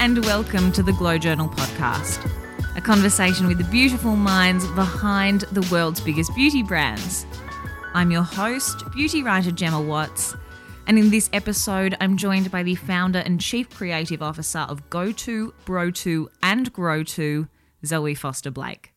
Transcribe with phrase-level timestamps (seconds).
[0.00, 2.30] and welcome to the Glow Journal podcast,
[2.76, 7.26] a conversation with the beautiful minds behind the world's biggest beauty brands.
[7.94, 10.36] I'm your host, beauty writer Gemma Watts,
[10.86, 15.52] and in this episode, I'm joined by the founder and chief creative officer of GoTo,
[15.66, 17.48] BroTo, and GrowTo,
[17.84, 18.92] Zoe Foster Blake.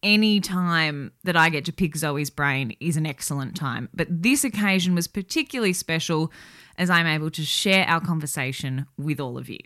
[0.00, 4.44] Any time that I get to pick Zoe's brain is an excellent time, but this
[4.44, 6.30] occasion was particularly special
[6.78, 9.58] as I'm able to share our conversation with all of you.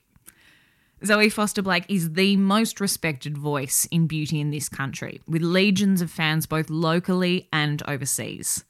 [1.04, 6.00] Zoe Foster Blake is the most respected voice in beauty in this country, with legions
[6.00, 8.64] of fans both locally and overseas.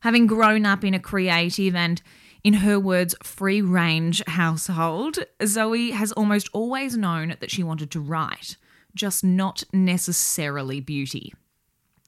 [0.00, 2.02] Having grown up in a creative and,
[2.44, 8.00] in her words, free range household, Zoe has almost always known that she wanted to
[8.00, 8.56] write,
[8.94, 11.32] just not necessarily beauty.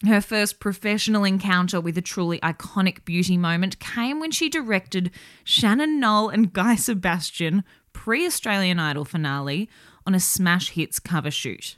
[0.06, 5.10] Her first professional encounter with a truly iconic beauty moment came when she directed
[5.44, 9.68] Shannon Noll and Guy Sebastian pre Australian Idol finale
[10.06, 11.76] on a Smash Hits cover shoot.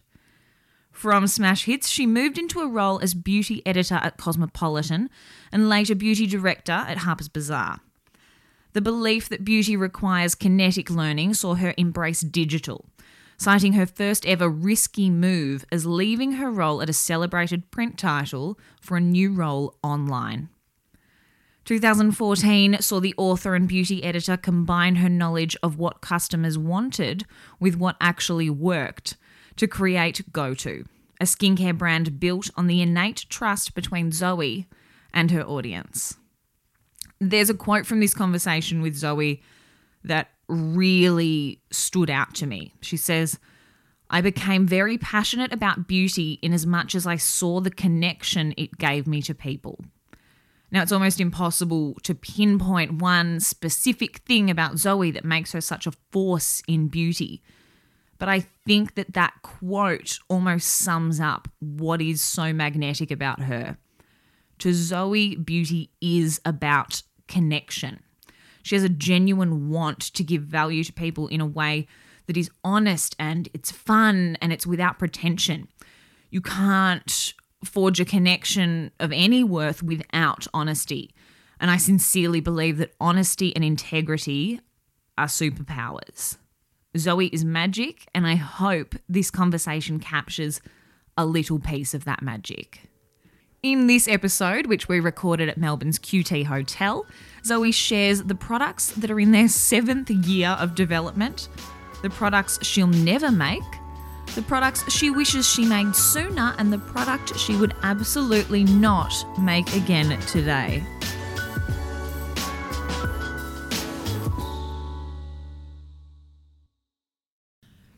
[0.93, 5.09] From Smash Hits, she moved into a role as beauty editor at Cosmopolitan
[5.51, 7.81] and later beauty director at Harper's Bazaar.
[8.75, 12.87] The belief that beauty requires kinetic learning saw her embrace digital,
[13.37, 18.59] citing her first ever risky move as leaving her role at a celebrated print title
[18.81, 20.49] for a new role online.
[21.65, 27.25] 2014 saw the author and beauty editor combine her knowledge of what customers wanted
[27.61, 29.17] with what actually worked
[29.57, 30.85] to create GoTo,
[31.21, 34.67] a skincare brand built on the innate trust between Zoe
[35.15, 36.17] and her audience.
[37.21, 39.43] There's a quote from this conversation with Zoe
[40.03, 42.75] that really stood out to me.
[42.81, 43.39] She says,
[44.11, 48.79] I became very passionate about beauty in as much as I saw the connection it
[48.79, 49.79] gave me to people.
[50.73, 55.87] Now, it's almost impossible to pinpoint one specific thing about Zoe that makes her such
[55.87, 57.43] a force in beauty.
[58.19, 63.77] But I think that that quote almost sums up what is so magnetic about her.
[64.61, 68.01] To Zoe, beauty is about connection.
[68.63, 71.87] She has a genuine want to give value to people in a way
[72.27, 75.69] that is honest and it's fun and it's without pretension.
[76.31, 77.35] You can't
[77.65, 81.15] forge a connection of any worth without honesty.
[81.61, 84.61] And I sincerely believe that honesty and integrity
[85.17, 86.37] are superpowers.
[86.97, 90.61] Zoe is magic, and I hope this conversation captures
[91.17, 92.89] a little piece of that magic.
[93.63, 97.07] In this episode, which we recorded at Melbourne's QT Hotel,
[97.45, 101.49] Zoe shares the products that are in their seventh year of development,
[102.03, 103.63] the products she'll never make,
[104.35, 109.75] the products she wishes she made sooner, and the product she would absolutely not make
[109.75, 110.83] again today.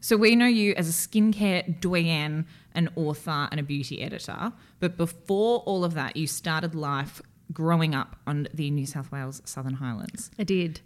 [0.01, 4.53] So, we know you as a skincare doyen, an author, and a beauty editor.
[4.79, 9.41] But before all of that, you started life growing up on the New South Wales
[9.47, 10.31] Southern Highlands.
[10.39, 10.81] I did.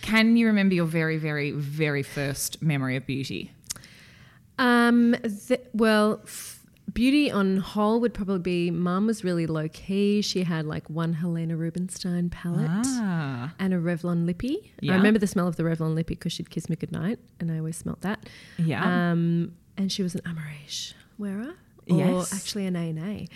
[0.00, 3.52] Can you remember your very, very, very first memory of beauty?
[4.58, 5.16] Um,
[5.48, 6.60] th- well, f-
[6.92, 10.20] beauty on whole would probably be mum was really low key.
[10.22, 14.72] She had like one Helena Rubinstein palette Ah, and a Revlon lippy.
[14.80, 14.92] Yeah.
[14.92, 17.58] I remember the smell of the Revlon lippy because she'd kiss me goodnight and I
[17.58, 18.28] always smelt that.
[18.58, 19.10] yeah.
[19.10, 21.54] Um, and she was an Amarige wearer.
[21.90, 22.32] Or Yes.
[22.32, 23.26] actually an A&A.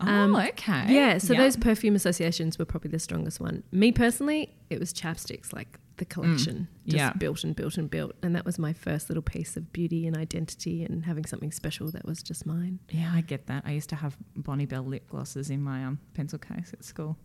[0.00, 0.84] oh, um, okay.
[0.88, 3.64] Yeah, so those perfume associations were probably the strongest one.
[3.70, 6.98] Me personally, it was chapsticks, like the collection, just Mm.
[6.98, 7.12] yeah.
[7.12, 8.14] built and built and built.
[8.22, 11.90] And that was my first little piece of beauty and identity and having something special
[11.90, 12.78] that was just mine.
[12.90, 13.62] Yeah, I get that.
[13.66, 17.18] I used to have Bonne Bell lip glosses in my um, pencil case at school.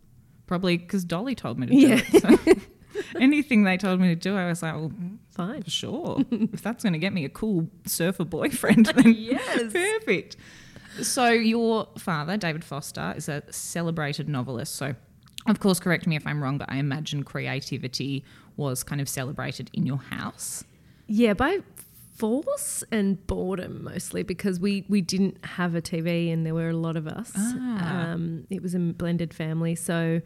[0.46, 2.22] Probably because Dolly told me to do it.
[2.22, 4.92] So anything they told me to do, I was like, well,
[5.30, 5.62] Fine.
[5.62, 6.20] for sure.
[6.30, 9.72] if that's going to get me a cool surfer boyfriend, then Yes.
[9.72, 10.36] perfect.
[11.02, 14.74] So your father, David Foster, is a celebrated novelist.
[14.76, 14.94] So,
[15.46, 18.24] of course, correct me if I'm wrong, but I imagine creativity
[18.58, 20.64] was kind of celebrated in your house.
[21.06, 21.60] Yeah, by
[22.16, 26.76] force and boredom mostly because we, we didn't have a TV and there were a
[26.76, 27.30] lot of us.
[27.36, 28.10] Ah.
[28.10, 29.76] Um, it was a blended family.
[29.76, 30.20] So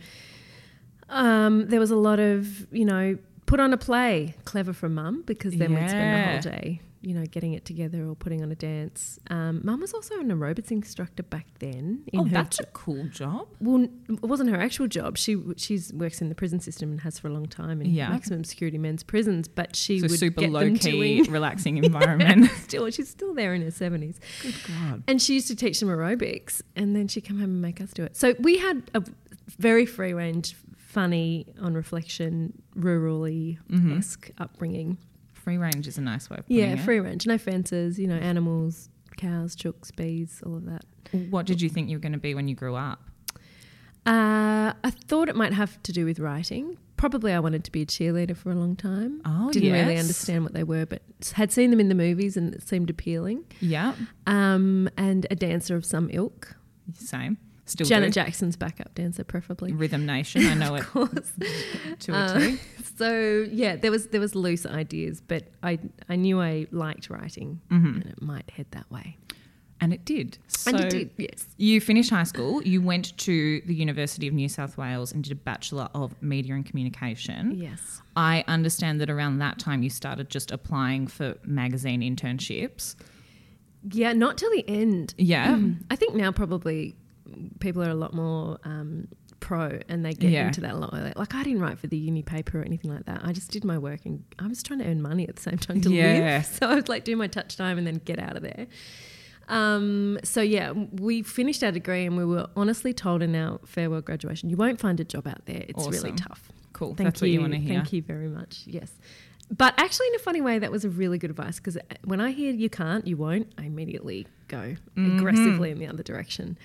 [1.10, 5.22] um, there was a lot of, you know, put on a play, clever from mum
[5.26, 8.50] because then we'd spend the whole day, you know, getting it together or putting on
[8.52, 9.18] a dance.
[9.28, 12.04] Um, mum was also an aerobics instructor back then.
[12.12, 13.48] In oh, that's jo- a cool job.
[13.60, 15.18] well, it wasn't her actual job.
[15.18, 18.08] She she's works in the prison system and has for a long time in Yeah.
[18.08, 19.48] maximum security men's prisons.
[19.48, 22.50] But she So would super get low key, relaxing environment.
[22.62, 24.20] still she's still there in her seventies.
[24.42, 25.02] Good God.
[25.08, 27.92] And she used to teach them aerobics and then she'd come home and make us
[27.92, 28.16] do it.
[28.16, 29.02] So we had a
[29.58, 33.58] very free range, funny, on reflection, rurally
[33.98, 34.98] esque upbringing.
[35.42, 36.80] Free range is a nice way Yeah, it.
[36.80, 37.98] free range, no fences.
[37.98, 40.84] You know, animals, cows, chooks, bees, all of that.
[41.30, 43.00] What did you think you were going to be when you grew up?
[44.04, 46.76] Uh, I thought it might have to do with writing.
[46.96, 49.20] Probably I wanted to be a cheerleader for a long time.
[49.24, 51.02] Oh, Didn't really understand what they were, but
[51.34, 53.44] had seen them in the movies and it seemed appealing.
[53.60, 53.94] Yeah,
[54.26, 56.56] Um, and a dancer of some ilk.
[56.94, 57.38] same.
[57.64, 58.20] Still Janet do.
[58.20, 59.72] Jackson's backup dancer, preferably.
[59.72, 60.44] Rhythm Nation.
[60.46, 61.32] I know it Of course.
[62.00, 62.50] to a Uh.
[62.96, 65.78] So yeah, there was there was loose ideas, but I
[66.08, 67.94] I knew I liked writing, Mhm.
[68.02, 69.16] and it might head that way.
[69.80, 70.38] And it did.
[70.46, 71.48] So and it did, yes.
[71.56, 72.62] You finished high school.
[72.62, 76.54] You went to the University of New South Wales and did a Bachelor of Media
[76.54, 77.52] and Communication.
[77.58, 78.00] Yes.
[78.14, 82.94] I understand that around that time you started just applying for magazine internships.
[83.90, 85.14] Yeah, not till the end.
[85.18, 85.58] Yeah.
[85.90, 86.94] I think now probably
[87.60, 89.08] people are a lot more um,
[89.40, 90.46] pro and they get Yeah.
[90.46, 90.92] into that a lot.
[90.92, 93.20] Like, like I didn't write for the uni paper or anything like that.
[93.24, 95.58] I just did my work and I was trying to earn money at the same
[95.58, 96.18] time to Yeah.
[96.18, 96.46] live.
[96.58, 98.66] So I would like do my touch time and then get out of there.
[99.48, 104.00] Um, so yeah, we finished our degree and we were honestly told in our farewell
[104.00, 105.64] graduation, you won't find a job out there.
[105.68, 106.50] It's really tough.
[106.72, 106.94] Cool.
[106.94, 107.26] Thank That's you.
[107.28, 107.74] what you want to hear.
[107.80, 108.62] Thank you very much.
[108.66, 108.92] Yes.
[109.54, 112.30] But actually, in a funny way, that was a really good advice because when I
[112.30, 115.18] hear you can't, you won't, I immediately go Mm-hmm.
[115.18, 116.56] aggressively in the other direction.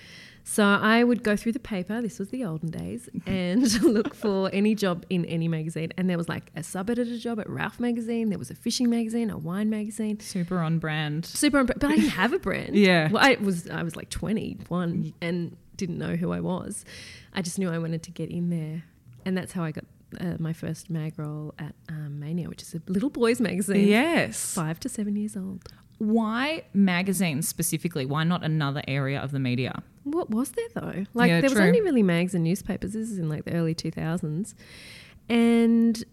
[0.50, 4.48] So I would go through the paper, this was the olden days, and look for
[4.50, 5.92] any job in any magazine.
[5.98, 8.88] And there was like a sub editor job at Ralph magazine, there was a fishing
[8.88, 10.18] magazine, a wine magazine.
[10.20, 11.26] Super on brand.
[11.26, 11.80] Super, on brand.
[11.80, 12.74] but I didn't have a brand.
[12.88, 13.10] Yeah.
[13.10, 16.84] well, I was I was like twenty one and didn't know who I was.
[17.34, 18.84] I just knew I wanted to get in there,
[19.26, 19.84] and that's how I got
[20.18, 23.86] uh, my first mag role at um, Mania, which is a little boys magazine.
[23.86, 24.54] Yes.
[24.54, 25.68] five to seven years old.
[25.98, 28.06] Why magazines specifically?
[28.06, 29.82] Why not another area of the media?
[30.10, 31.04] What was there though?
[31.14, 32.92] Like Yeah, there was only really mags and newspapers.
[32.92, 34.54] This is in like the early two thousands,
[35.28, 36.04] and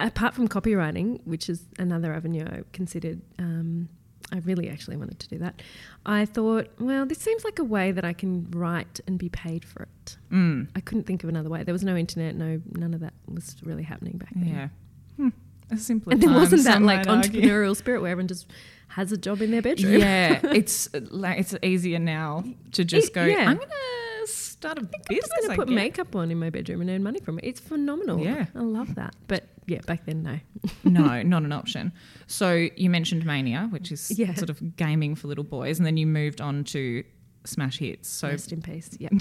[0.00, 3.20] apart from copywriting, which is another avenue I considered.
[3.38, 3.88] Um,
[4.32, 5.62] I really actually wanted to do that.
[6.04, 9.64] I thought, well, this seems like a way that I can write and be paid
[9.64, 10.16] for it.
[10.32, 10.68] Mm.
[10.74, 11.62] I couldn't think of another way.
[11.62, 14.48] There was no internet, no none of that was really happening back then.
[14.48, 14.68] Yeah.
[15.16, 15.28] Hmm.
[15.70, 17.42] A simpler And there time, wasn't that like might argue.
[17.42, 18.46] entrepreneurial spirit where everyone just
[18.88, 20.00] has a job in their bedroom.
[20.00, 23.24] Yeah, it's like it's easier now to just It- go.
[23.24, 23.48] yeah.
[23.50, 25.28] I'm gonna start a I'm business.
[25.28, 27.38] just going I to put guess." makeup on in my bedroom and earn money from
[27.38, 27.44] it.
[27.44, 28.20] It's phenomenal.
[28.20, 28.46] Yeah.
[28.54, 29.14] I love that.
[29.26, 30.38] But yeah, back then, no.
[30.84, 31.92] no, not an option.
[32.28, 34.34] So you mentioned Mania, which is Yeah.
[34.34, 37.02] sort of gaming for little boys, and then you moved on to
[37.44, 38.08] Smash Hits.
[38.08, 38.90] So Rest in peace.
[38.98, 39.08] Yeah.
[39.12, 39.18] oh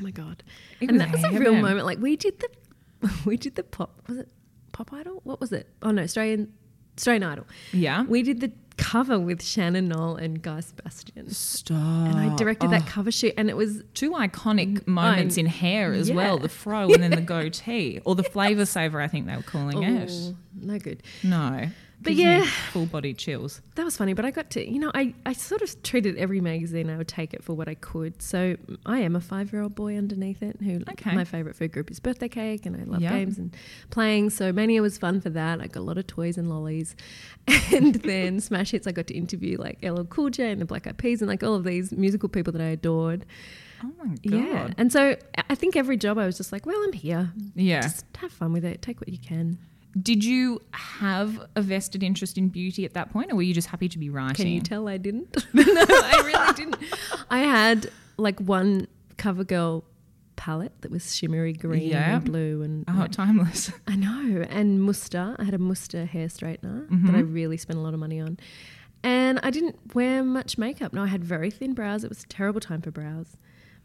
[0.00, 0.42] my god.
[0.80, 1.84] It and that was a real moment.
[1.86, 4.02] Like we did the, we did the pop.
[4.08, 4.28] Was it
[4.78, 5.20] Pop Idol?
[5.24, 5.66] What was it?
[5.82, 6.52] Oh no, Australian,
[6.96, 7.46] Australian Idol.
[7.72, 8.04] yeah.
[8.04, 11.28] We did the cover with Shannon Noll and Guy Sebastian.
[11.30, 11.76] Stop.
[11.76, 15.50] And I directed that Oh, cover shoot, and it was two iconic moments I'm- in
[15.50, 16.14] hair as yeah.
[16.14, 19.00] well: the fro and then the goatee, or the flavor saver.
[19.00, 20.10] I think they were calling oh, it.
[20.12, 21.02] oh, no good.
[21.24, 21.66] No,
[22.00, 22.44] But yeah.
[22.70, 23.60] full body chills.
[23.74, 26.40] That was funny, but I got to, you know, I, I sort of treated every
[26.40, 28.22] magazine, I would take it for what I could.
[28.22, 28.56] So
[28.86, 31.12] I am a five year old boy underneath it who Okay.
[31.14, 33.10] my favourite food group is birthday cake and I love Yeah.
[33.18, 33.54] games and
[33.90, 34.30] playing.
[34.30, 35.60] So Mania was fun for that.
[35.60, 36.94] I got a lot of toys and lollies.
[37.74, 40.86] And then Smash Hits, I got to interview like LL Cool J and the Black
[40.86, 43.24] Eyed Peas and like all of these musical people that I adored.
[43.82, 44.18] Oh my god.
[44.24, 44.70] Yeah.
[44.78, 45.16] And so
[45.50, 47.32] I think every job I was just like, well, I'm here.
[47.54, 47.82] Yeah.
[47.82, 48.82] Just have fun with it.
[48.82, 49.58] Take what you can.
[50.00, 53.68] Did you have a vested interest in beauty at that point, or were you just
[53.68, 54.34] happy to be writing?
[54.36, 55.36] Can you tell I didn't?
[55.54, 56.76] no, I really didn't.
[57.30, 59.82] I had like one CoverGirl
[60.36, 62.16] palette that was shimmery green Yeah.
[62.16, 63.72] and blue and Oh, timeless.
[63.88, 64.44] I know.
[64.48, 65.34] And Muster.
[65.38, 67.06] I had a Muster hair straightener Mm-hmm.
[67.06, 68.38] that I really spent a lot of money on.
[69.02, 70.92] And I didn't wear much makeup.
[70.92, 72.04] No, I had very thin brows.
[72.04, 73.36] It was a terrible time for brows.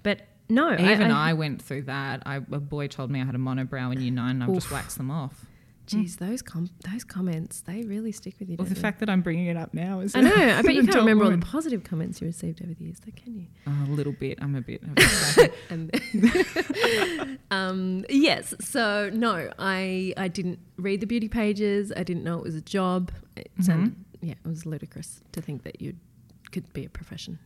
[0.03, 2.21] But no, Even I, went through that.
[2.25, 4.69] I, a boy told me I had a monobrow in year nine, and I've just
[4.71, 5.45] waxed them off.
[5.85, 8.55] Geez, those com- those comments they really stick with you.
[8.57, 8.79] Well, the they?
[8.79, 10.31] fact that I'm bringing it up now is I know.
[10.33, 13.11] I bet you can't remember all the positive comments you received over the years, though,
[13.15, 13.47] can you?
[13.65, 13.85] woman.
[13.89, 14.39] Oh, a little bit.
[14.41, 14.81] I'm a bit.
[14.83, 15.53] of a psycho.
[15.69, 15.91] and
[17.51, 22.43] um, yes so no i i didn't read the beauty pages i didn't know it
[22.43, 23.63] was a job it Mm-hmm.
[23.63, 25.93] sounded yeah it was ludicrous to think that you
[26.51, 27.39] could be a profession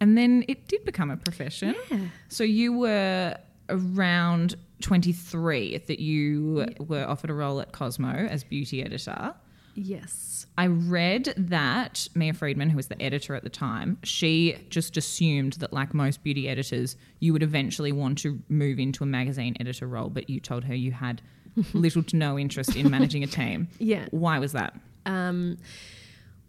[0.00, 1.74] and then it did become a profession.
[1.90, 1.98] yeah
[2.28, 3.36] So you were
[3.68, 9.34] around 23 that you were offered a role at Cosmo as beauty editor.
[9.74, 14.98] yes I read that Mia Freedman, who was the editor at the time, she just
[14.98, 19.56] assumed that, like most beauty editors, you would eventually want to move into a magazine
[19.60, 21.22] editor role, but you told her you had
[21.72, 23.68] little to no interest in managing a team.
[23.78, 24.74] yeah Why was that?
[25.06, 25.56] um,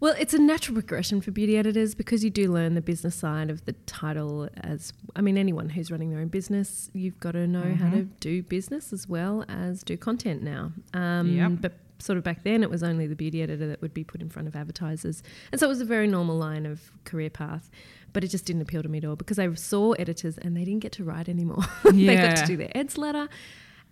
[0.04, 3.50] well, it's a natural progression for beauty editors because you do learn the business side
[3.50, 4.50] of the title.
[4.58, 8.02] As I mean, anyone who's running their own business, you've got to know how to
[8.20, 10.74] do business as well as do content now.
[10.94, 11.52] Um, Yep.
[11.62, 14.22] But sort of back then, it was only the beauty editor that would be put
[14.22, 15.24] in front of advertisers.
[15.54, 17.70] And so it was a very normal line of career path.
[18.12, 20.66] But it just didn't appeal to me at all because I saw editors and they
[20.66, 21.64] didn't get to write anymore.
[21.86, 21.92] Yeah.
[21.94, 23.30] they got to do their eds letter.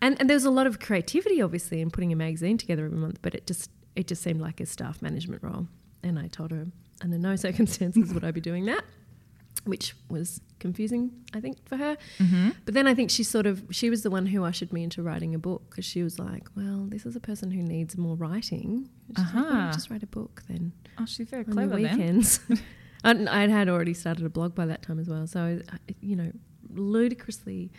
[0.02, 2.98] And, and there was a lot of creativity, obviously, in putting a magazine together every
[2.98, 5.68] month, but it just it just seemed like a staff management role.
[6.04, 6.68] And I told her,
[7.02, 8.84] under no circumstances would I be doing that,
[9.66, 11.98] which was confusing, I think, for her.
[12.20, 12.50] Mm-hmm.
[12.66, 15.02] But then I think she sort of she was the one who ushered me into
[15.04, 18.16] writing a book because she was like, "Well, this is a person who needs more
[18.16, 18.90] writing.
[19.16, 19.72] She's like, "Why don't you Uh-huh.
[19.74, 21.84] just write a book then Oh, she's very on clever then.
[21.98, 22.40] weekends."
[23.04, 26.16] and I had already started a blog by that time as well, so I- you
[26.16, 26.32] know,
[26.74, 27.72] ludicrously,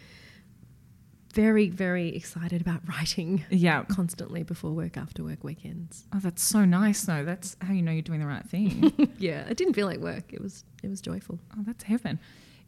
[1.33, 3.85] very very excited about writing Yeah.
[3.85, 6.07] constantly before work, after work, weekends.
[6.15, 7.25] Oh, that's so nice, though.
[7.25, 8.93] That's how you know you're doing the right thing.
[9.19, 10.33] yeah, it didn't feel like work.
[10.33, 11.39] It was it was joyful.
[11.57, 12.19] oh, that's heaven.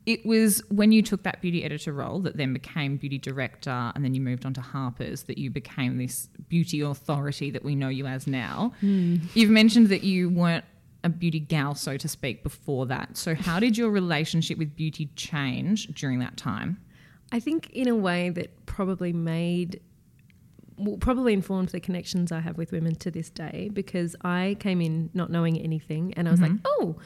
[0.07, 4.05] It was when you took that beauty editor role that then became beauty director, and
[4.05, 7.89] then you moved on to Harper's that you became this beauty authority that we know
[7.89, 8.73] you as now.
[8.81, 9.17] Hmm.
[9.33, 10.65] You've mentioned that you weren't
[11.05, 13.17] a beauty gal, so to speak, before that.
[13.17, 16.77] So, how did your relationship with beauty change during that time?
[17.35, 19.81] I think in a way that probably made,
[20.79, 24.81] well, probably informed the connections I have with women to this day because I came
[24.81, 26.65] in not knowing anything and I was like, mm-hmm.
[26.65, 26.97] oh,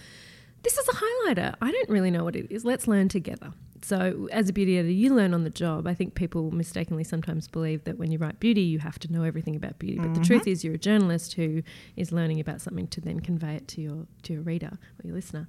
[0.64, 1.54] this is a highlighter.
[1.62, 2.62] I don't really know what it is.
[2.62, 3.54] Let's learn together.
[3.80, 5.86] So, as a beauty editor, you learn on the job.
[5.86, 9.22] I think people mistakenly sometimes believe that when you write beauty, you have to know
[9.22, 9.96] everything about beauty.
[9.96, 10.22] But the mm-hmm.
[10.24, 11.62] truth is, you're a journalist who
[11.96, 15.14] is learning about something to then convey it to your to your reader or your
[15.14, 15.48] listener.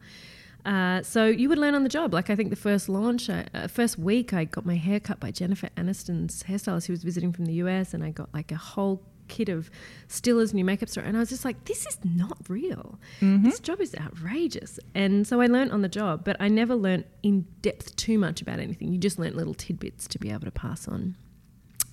[0.66, 2.14] Uh, so you would learn on the job.
[2.14, 5.20] Like I think the first launch, I, uh, first week, I got my hair cut
[5.20, 8.58] by Jennifer Aniston's hairstylist who was visiting from the US, and I got like a
[8.58, 9.70] whole kit of
[10.08, 13.00] Stila's new makeup store, and I was just like, this is not real.
[13.44, 14.80] This job is outrageous.
[14.96, 18.42] And so I learned on the job, but I never learned in depth too much
[18.42, 18.92] about anything.
[18.92, 21.16] You just learned little tidbits to be able to pass on.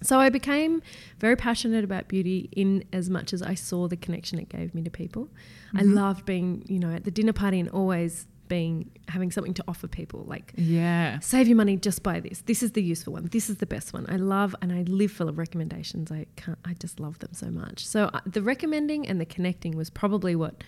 [0.03, 0.83] So I became
[1.19, 4.83] very passionate about beauty in as much as I saw the connection it gave me
[4.83, 5.29] to people.
[5.75, 9.65] I loved being, you know, at the dinner party and always being having something to
[9.69, 11.19] offer people like Yeah.
[11.21, 12.43] save your money just buy this.
[12.43, 13.27] This is the useful one.
[13.33, 14.07] This is the best one.
[14.09, 16.11] I love and i live full of recommendations.
[16.13, 17.87] I can't i just love them so much.
[17.87, 20.63] So uh, the recommending and the connecting was probably what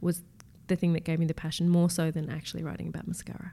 [0.00, 0.22] was
[0.66, 3.52] the thing that gave me the passion more so than actually writing about mascara.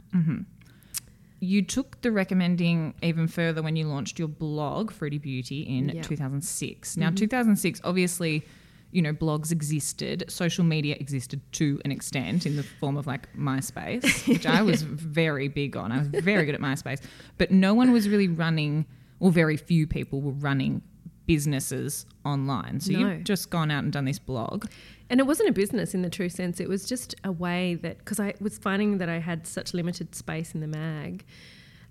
[1.43, 6.01] You took the recommending even further when you launched your blog, Fruity Beauty, in Yeah.
[6.03, 6.97] 2006.
[6.97, 8.45] Now, 2006, obviously,
[8.91, 13.33] you know, blogs existed, social media existed to an extent in the form of like
[13.35, 15.91] MySpace, which I was very big on.
[15.91, 17.01] I was very good at MySpace,
[17.37, 18.85] but no one was really running,
[19.19, 20.81] or very few people were running
[21.27, 22.79] businesses online.
[22.81, 22.99] So No.
[22.99, 24.65] you've just gone out and done this blog.
[25.09, 26.59] And it wasn't a business in the true sense.
[26.59, 30.15] It was just a way that, because I was finding that I had such limited
[30.15, 31.23] space in the mag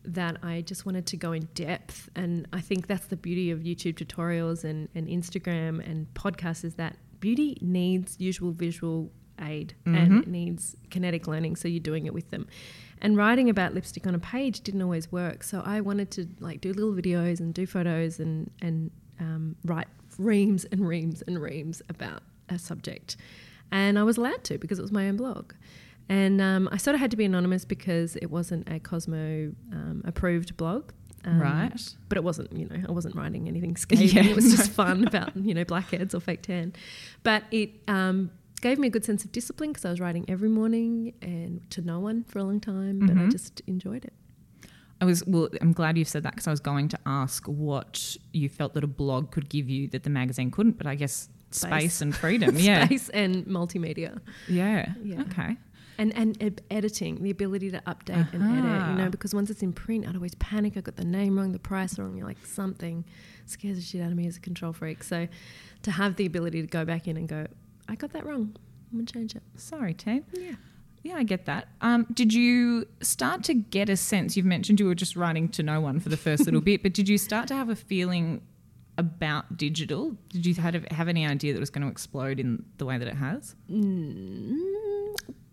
[0.05, 2.09] that I just wanted to go in depth.
[2.17, 6.75] And I think that's the beauty of YouTube tutorials and, and Instagram and podcasts is
[6.75, 11.57] that beauty needs usual visual aid and it needs kinetic learning.
[11.57, 12.47] So you're doing it with them.
[13.03, 15.43] And writing about lipstick on a page didn't always work.
[15.43, 19.89] So I wanted to like do little videos and do photos and, and um, write
[20.19, 23.17] reams and reams and reams about a subject.
[23.73, 25.53] And I was allowed to because it was my own blog.
[26.11, 30.03] And um, I sort of had to be anonymous because it wasn't a Cosmo um,
[30.05, 30.91] approved blog.
[31.25, 31.95] Um, Right.
[32.09, 34.09] But it wasn't, you know, I wasn't writing anything scathing.
[34.09, 36.73] Yeah, it was just fun about, you know, blackheads or fake tan.
[37.23, 40.49] But it um, gave me a good sense of discipline because I was writing every
[40.49, 43.01] morning and to no one for a long time.
[43.01, 43.31] But I Mhm.
[43.33, 44.13] just enjoyed it.
[45.03, 45.49] I was well.
[45.63, 48.85] I'm glad you've said that because I was going to ask what you felt that
[48.85, 50.77] a blog could give you that the magazine couldn't.
[50.77, 52.01] But I guess space, Space.
[52.03, 52.57] and freedom.
[52.59, 54.19] Yeah, Space and multimedia.
[54.49, 55.23] yeah, Yeah.
[55.23, 55.57] Okay.
[56.01, 59.63] And and ed- editing, the ability to update and edit, you know, because once it's
[59.63, 60.77] in print, I'd always panic.
[60.77, 62.17] I got the name wrong, the price wrong.
[62.17, 63.05] You're like something
[63.45, 65.05] scares the shit out of me as a control freak.
[65.05, 65.29] So
[65.83, 67.47] to have the ability to go back in and go,
[67.87, 68.57] I got that wrong.
[68.91, 69.43] I'm gonna change it.
[69.57, 70.25] Sorry, team.
[70.33, 70.53] Yeah.
[71.03, 71.69] Yeah, I get that.
[71.83, 74.37] Um, did you start to get a sense?
[74.37, 76.93] You've mentioned you were just writing to no one for the first little bit, but
[76.95, 78.43] did you start to have a feeling
[78.99, 80.15] about digital?
[80.29, 82.99] Did you have, have any idea that it was going to explode in the way
[82.99, 83.55] that it has?
[83.71, 84.59] Mm,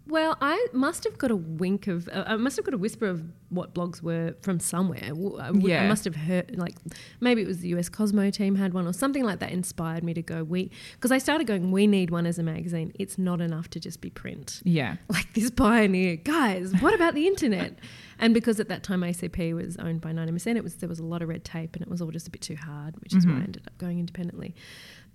[0.08, 3.06] well, I must have got a wink of, uh, I must have got a whisper
[3.08, 5.00] of what blogs were from somewhere.
[5.04, 5.88] I, w- I Yeah.
[5.88, 6.76] must have heard, like,
[7.22, 10.14] maybe it was the US Cosmo team had one or something like that inspired me
[10.14, 12.92] to go, we, because I started going, we need one as a magazine.
[12.96, 14.62] It's not enough to just be print.
[14.64, 14.96] Yeah.
[15.10, 17.78] Like this pioneer, guys, what about the internet?
[18.20, 21.06] And because at that time ACP was owned by 90%, it was, there was a
[21.06, 23.28] lot of red tape and it was all just a bit too hard, which is
[23.28, 24.56] why I ended up going independently.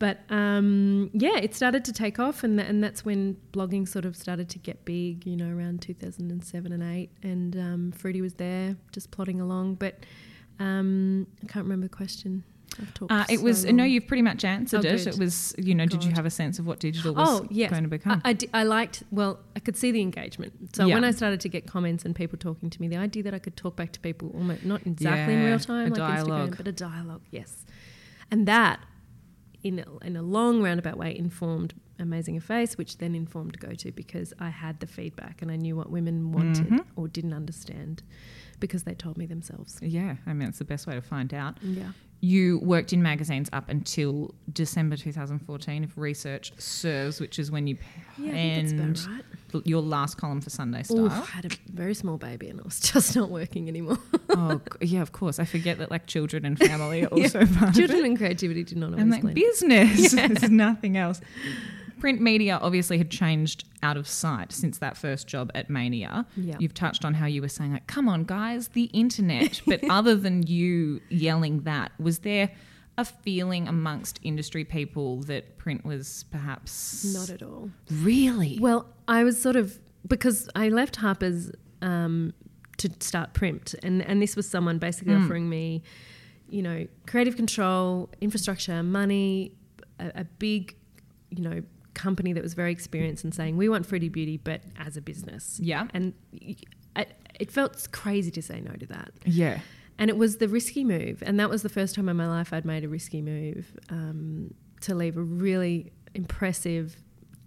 [0.02, 4.04] But um, yeah, it started to take off, and, th- and that's when blogging sort
[4.04, 7.10] of started to get big, you know, around 2007 and 8.
[7.22, 9.76] And um, Fruity was there just plodding along.
[9.76, 9.94] But
[10.58, 12.42] um, I can't remember the question.
[12.80, 13.76] I've talked Uh, it so was long.
[13.76, 15.06] no, you've pretty much answered Oh, it.
[15.06, 17.70] It was you know, did you have a sense of what digital was Oh yes,
[17.70, 18.20] going to become?
[18.24, 19.04] I, I, di- I liked.
[19.12, 20.74] Well, I could see the engagement.
[20.74, 20.94] So Yeah.
[20.94, 23.38] when I started to get comments and people talking to me, the idea that I
[23.38, 26.50] could talk back to people almost not exactly in real time, a like dialogue.
[26.50, 27.22] Instagram, but a dialogue.
[27.30, 27.64] Yes,
[28.32, 28.80] and that
[29.62, 33.72] in a, in a long roundabout way informed Amazing a Face, which then informed Go
[33.74, 36.84] To because I had the feedback and I knew what women wanted Mhm.
[36.96, 38.02] or didn't understand
[38.60, 39.78] because they told me themselves.
[39.82, 41.58] yeah, I mean it's the best way to find out.
[41.62, 41.92] Yeah.
[42.24, 47.76] You worked in magazines up until December 2014, if research serves, which is when you
[48.16, 49.00] Yeah, penned
[49.52, 49.66] right.
[49.66, 51.10] your last column for Sunday Star.
[51.10, 51.22] Style.
[51.22, 53.98] I had a very small baby and I was just not working anymore.
[54.30, 55.40] oh, yeah, of course.
[55.40, 58.78] I forget that like children and family are also part of Children and creativity did
[58.78, 59.34] not always And like blend.
[59.34, 61.20] business, there's nothing else.
[62.02, 66.26] Print media obviously had changed out of sight since that first job at Mania.
[66.36, 66.56] Yeah.
[66.58, 70.16] You've touched on how you were saying like, "Come on, guys, the internet." But other
[70.16, 72.50] than you yelling that, was there
[72.98, 77.70] a feeling amongst industry people that print was perhaps Not at all.
[77.88, 78.58] really?
[78.60, 82.34] Well, I was sort of because I left Harper's um,
[82.78, 85.24] to start print, and and this was someone basically Mm.
[85.24, 85.84] offering me,
[86.50, 89.52] you know, creative control, infrastructure, money,
[90.00, 90.74] a, a big,
[91.30, 91.62] you know,
[91.94, 95.58] company that was very experienced and saying we want Fruity Beauty, but as a business.
[95.62, 95.86] Yeah.
[95.94, 96.14] and
[96.96, 97.06] I,
[97.38, 99.10] it felt crazy to say no to that.
[99.24, 99.60] yeah.
[99.98, 101.22] And it was the risky move.
[101.24, 104.52] And that was the first time in my life I'd made a risky move um,
[104.80, 106.96] to leave a really impressive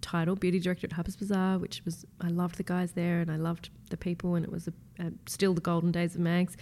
[0.00, 3.36] title, Beauty Director at Harper's Bazaar, which was, I loved the guys there and I
[3.36, 6.56] loved the people, and it was a, a, still the golden days of mags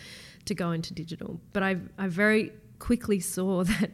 [0.46, 1.40] to go into digital.
[1.52, 3.90] But I, I very quickly saw that,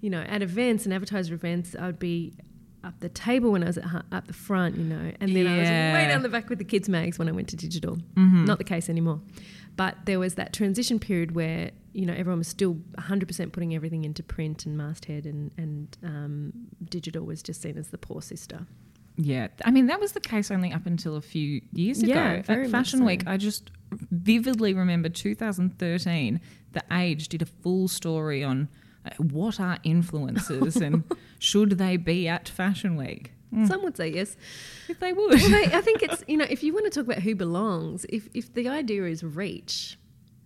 [0.00, 2.34] you know, at events and advertiser events, I would be
[2.82, 5.58] up the table when I was at, up the front, you know, and then I
[5.58, 7.96] was way down the back with the kids' mags when I went to digital.
[8.14, 8.46] Mhm.
[8.46, 9.20] Not the case anymore.
[9.76, 14.04] But there was that transition period where, you know, everyone was still 100% putting everything
[14.04, 16.52] into print and masthead and, and um,
[16.88, 18.66] digital was just seen as the poor sister.
[19.16, 22.52] Yeah, I mean that was the case only up until a few years Yeah, ago.
[22.62, 23.04] At Fashion so.
[23.04, 26.40] Week, I just vividly remember 2013.
[26.72, 28.68] The Age did a full story on
[29.18, 31.04] what are influencers and
[31.38, 33.32] should they be at Fashion Week.
[33.54, 34.36] Mm, Some would say yes.
[34.88, 37.04] if they would, Well, I, I think it's, you know, if you want to talk
[37.10, 39.98] about who belongs, if, if the idea is reach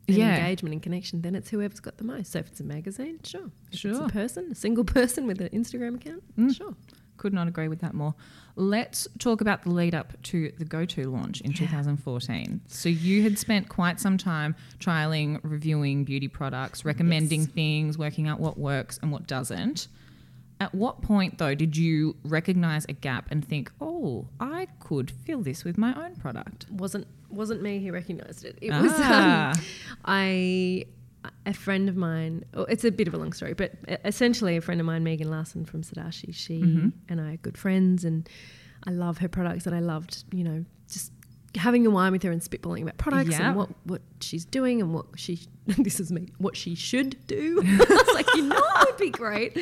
[0.08, 0.36] and Yeah.
[0.36, 2.32] engagement and connection, then it's whoever's got the most.
[2.32, 3.50] So if it's a magazine, sure.
[3.66, 4.04] If it's Sure.
[4.04, 6.56] a person, a single person with an Instagram account, Mm.
[6.56, 6.74] sure.
[7.18, 8.14] could not agree with that more.
[8.56, 11.56] Let's talk about the lead up to the Go To launch in Yeah.
[11.58, 12.60] 2014.
[12.68, 17.50] So you had spent quite some time trialing, reviewing beauty products, recommending Yes.
[17.50, 19.88] things, working out what works and what doesn't.
[20.60, 25.42] At what point, though, did you recognize a gap and think, "Oh, I could fill
[25.42, 26.70] this with my own product"?
[26.70, 28.56] Wasn't wasn't me who recognised it.
[28.62, 29.60] It was um, Ah.
[30.04, 30.84] I
[31.46, 32.44] a friend of mine.
[32.54, 33.72] oh, It's a bit of a long story, but
[34.04, 36.92] essentially, a friend of mine, Megan Larsen from Sodashi, she Mhm.
[37.08, 38.28] and I are good friends, and
[38.87, 41.12] I love her products, and I loved, you know, just
[41.56, 43.48] having a wine with her and spitballing about products Yeah.
[43.48, 45.38] and what what she's doing and what she
[45.78, 47.62] this is me what she should do.
[47.64, 49.56] I was like, you know, it would be great.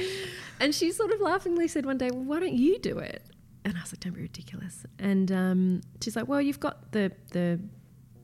[0.59, 3.23] And she sort of laughingly said one day, well, "Why don't you do it?"
[3.65, 7.13] And I was like, "Don't be ridiculous." And um, she's like, "Well, you've got the
[7.33, 7.61] the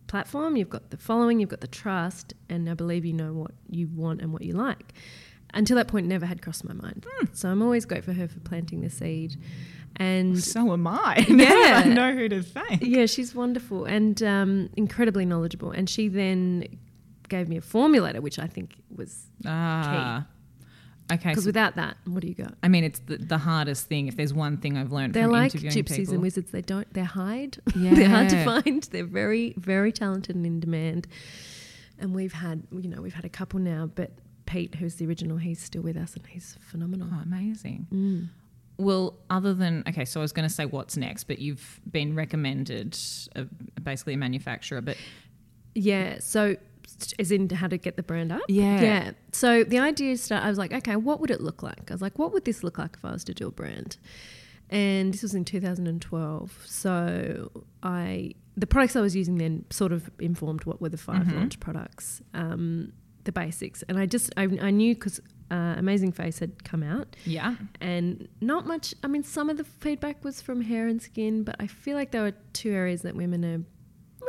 [0.09, 3.53] platform, you've got the following, you've got the trust, and I believe you know what
[3.71, 4.92] you want and what you like.
[5.55, 7.07] Until that point, never had crossed my mind.
[7.33, 9.37] So I'm always grateful for her for planting the seed.
[9.97, 11.25] And So am I.
[11.29, 11.83] Yeah.
[11.85, 12.83] I know who to thank.
[12.83, 15.71] yeah, she's wonderful and um, incredibly knowledgeable.
[15.71, 16.64] And she then
[17.29, 20.27] gave me a formulator, which I think was Ah,
[21.11, 21.31] okay.
[21.31, 22.55] because So, without that, what do you got?
[22.62, 24.09] I mean, it's the, the hardest thing.
[24.09, 26.51] If there's one thing I've learned They're from like interviewing gypsies people, and wizards.
[26.51, 26.92] They don't.
[26.92, 27.59] They hide.
[27.75, 28.83] They're hard to find.
[28.85, 31.07] They're very, very talented and in demand.
[31.99, 33.90] And we've had, you know, we've had a couple now.
[33.92, 34.12] But
[34.47, 37.09] Pete, who's the original, he's still with us and he's phenomenal.
[37.12, 37.87] Oh, amazing.
[37.92, 38.29] Mm.
[38.79, 42.14] Well, other than okay, so I was going to say what's next, but you've been
[42.14, 42.97] recommended
[43.35, 43.44] a,
[43.81, 44.97] basically a manufacturer, but
[45.75, 46.18] Yeah.
[46.21, 46.57] So,
[47.19, 48.43] as in how to get the brand up.
[48.49, 48.81] Yeah.
[48.81, 49.11] Yeah.
[49.33, 50.43] So the idea start.
[50.45, 51.91] I was like, okay, what would it look like?
[51.91, 53.97] I was like, what would this look like if I was to do a brand?
[54.71, 56.65] And this was in 2012.
[56.67, 57.51] So
[57.83, 61.35] I the products I was using then sort of informed what were the 5 Mhm.
[61.37, 62.93] launch products, um,
[63.25, 63.83] the basics.
[63.89, 68.29] And I just I, I knew because uh, Amazing Face had come out, yeah, and
[68.43, 68.95] not much.
[69.03, 72.11] I mean, some of the feedback was from hair and skin, but I feel like
[72.11, 73.63] there were two areas that women are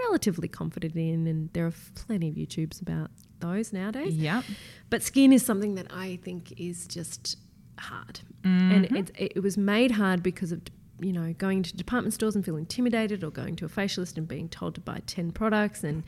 [0.07, 4.13] relatively confident in, and there are plenty of YouTubes about those nowadays.
[4.15, 4.41] yeah,
[4.89, 7.37] But skin is something that I think is just
[7.79, 8.71] hard, Mm-hmm.
[8.95, 10.61] and it, it was made hard because of
[11.01, 14.27] you know, going to department stores and feel intimidated, or going to a facialist and
[14.27, 16.03] being told to buy ten products, and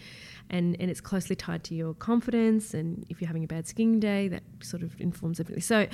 [0.49, 2.73] and and it's closely tied to your confidence.
[2.73, 5.61] And if you're having a bad skin day, that sort of informs everything.
[5.61, 5.87] So,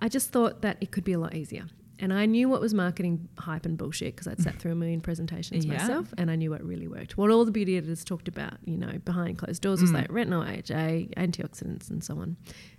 [0.00, 1.66] I just thought that it could be a lot easier.
[2.02, 5.00] And I knew what was marketing hype and bullshit because I'd sat through a million
[5.00, 5.74] presentations Yeah.
[5.74, 7.16] myself, and I knew what really worked.
[7.18, 9.94] What all the beauty editors talked about, you know, behind closed doors was Mm.
[9.94, 12.36] like retinol, AHA, antioxidants, and so on,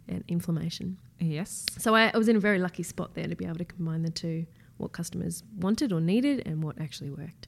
[0.07, 0.97] and inflammation.
[1.19, 1.65] Yes.
[1.77, 4.01] So I, I was in a very lucky spot there to be able to combine
[4.01, 7.47] the two, what customers wanted or needed and what actually worked.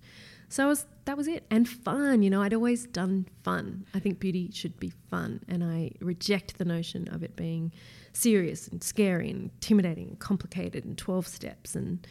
[0.49, 1.43] So I was, that was it.
[1.49, 3.85] And fun, you know, I'd always done fun.
[3.95, 5.39] I think beauty should be fun.
[5.47, 7.71] And I reject the notion of it being
[8.13, 11.75] serious and scary and intimidating and complicated and 12 steps.
[11.75, 12.05] And,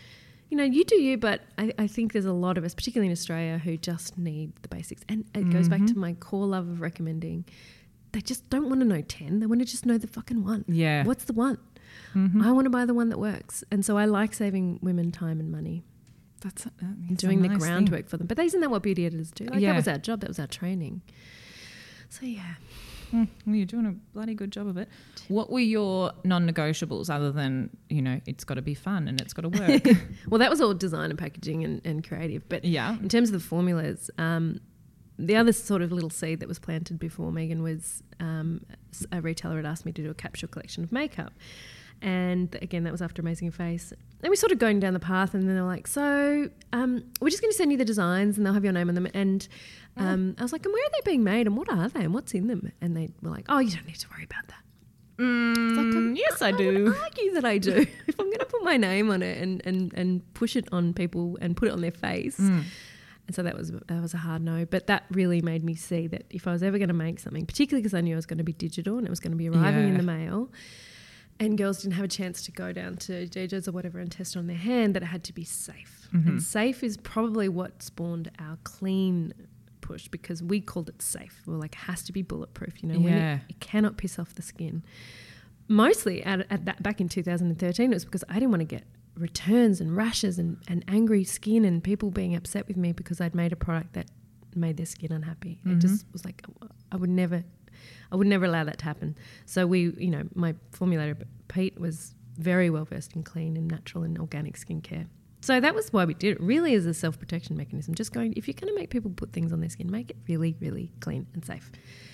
[0.50, 3.06] you know, you do you, but I, I think there's a lot of us, particularly
[3.08, 5.02] in Australia, who just need the basics.
[5.08, 7.44] And it goes back to my core love of recommending.
[8.12, 9.40] They just don't want to know 10.
[9.40, 10.64] They want to just know the fucking one.
[10.68, 11.04] Yeah.
[11.04, 11.58] What's the one?
[12.14, 12.42] Mhm.
[12.44, 13.64] I want to buy the one that works.
[13.70, 15.82] And so I like saving women time and money
[16.42, 16.70] That's, uh,
[17.10, 17.68] a doing the nice thing.
[17.68, 18.26] groundwork for them.
[18.26, 19.44] But isn't that what beauty editors do?
[19.46, 19.70] Like Yeah.
[19.70, 21.00] that was our job, that was our training.
[22.10, 22.54] So yeah.
[23.12, 24.88] Mm, well, you're doing a bloody good job of it.
[25.28, 29.32] What were your non-negotiables other than you know it's got to be fun and it's
[29.32, 29.96] got to work?
[30.28, 32.48] Well, that was all design and packaging and, and creative.
[32.48, 32.96] But yeah.
[32.98, 34.60] in terms of the formulas, um,
[35.18, 38.64] the other sort of little seed that was planted before Megan was um,
[39.10, 41.32] a retailer had asked me to do a capsule collection of makeup.
[42.02, 43.92] And again, that was after Amazing Face.
[44.22, 47.30] And we sort of going down the path, and then they're like, So, um, we're
[47.30, 49.06] just going to send you the designs, and they'll have your name on them.
[49.14, 49.46] And
[49.96, 52.12] um, I was like, And where are they being made, and what are they, and
[52.12, 52.72] what's in them?
[52.80, 54.56] And they were like, Oh, you don't need to worry about that.
[55.18, 56.94] Like, Mm, um, yes, I would do.
[57.02, 57.86] argue that I do.
[58.08, 60.94] if I'm going to put my name on it and, and, and push it on
[60.94, 62.38] people and put it on their face.
[62.38, 62.64] Mm.
[63.28, 64.64] And so that was that was a hard no.
[64.64, 67.46] But that really made me see that if I was ever going to make something,
[67.46, 69.36] particularly because I knew I was going to be digital and it was going to
[69.36, 70.50] be arriving in the mail,
[71.44, 74.36] and girls didn't have a chance to go down to DJ's or whatever and test
[74.36, 76.08] on their hand, that it had to be safe.
[76.12, 76.26] Mhm.
[76.28, 79.32] And safe is probably what spawned our clean
[79.80, 81.42] push because we called it safe.
[81.46, 82.82] We were like, it has to be bulletproof.
[82.82, 83.36] You know, Yeah.
[83.36, 84.82] it, it cannot piss off the skin.
[85.68, 88.84] Mostly at, at that back in 2013, it was because I didn't want to get
[89.16, 93.34] returns and rashes and, and angry skin and people being upset with me because I'd
[93.34, 94.06] made a product that
[94.54, 95.60] made their skin unhappy.
[95.64, 95.80] It Mhm.
[95.80, 96.44] just was like
[96.90, 97.44] I would never,
[98.10, 99.16] I would never allow that to happen.
[99.46, 104.04] So we, you know, my formulator Pete was very well versed in clean and natural
[104.04, 105.06] and organic skincare.
[105.40, 106.40] So that was why we did it.
[106.40, 107.94] Really, as a self protection mechanism.
[107.94, 110.16] Just going, if you're going to make people put things on their skin, make it
[110.28, 111.70] really, really clean and safe.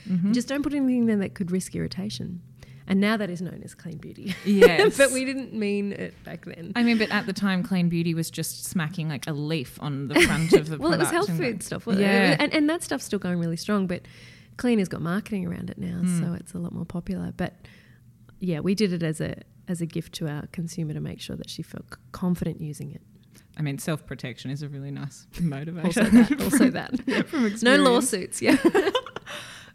[0.08, 0.32] Mhm.
[0.32, 2.40] Just don't put anything there that could risk irritation.
[2.86, 4.34] And now that is known as clean beauty.
[4.46, 4.96] Yes.
[4.98, 6.72] but we didn't mean it back then.
[6.74, 10.08] I mean, but at the time, Clean Beauty was just smacking like a leaf on
[10.08, 11.84] the front of the well, it was health food stuff.
[11.86, 12.08] wasn't it?
[12.08, 12.36] Yeah.
[12.40, 14.08] And, and that stuff's still going really strong, but
[14.58, 16.20] clean has got marketing around it now, Mm.
[16.20, 17.32] so it's a lot more popular.
[17.36, 17.54] But
[18.40, 21.36] yeah, we did it as a as a gift to our consumer to make sure
[21.36, 23.02] that she felt confident using it.
[23.56, 25.84] I mean, self protection is a really nice motivator.
[25.94, 26.40] Also that.
[26.42, 27.26] Also that.
[27.28, 28.40] From No lawsuits.
[28.42, 28.56] Yeah.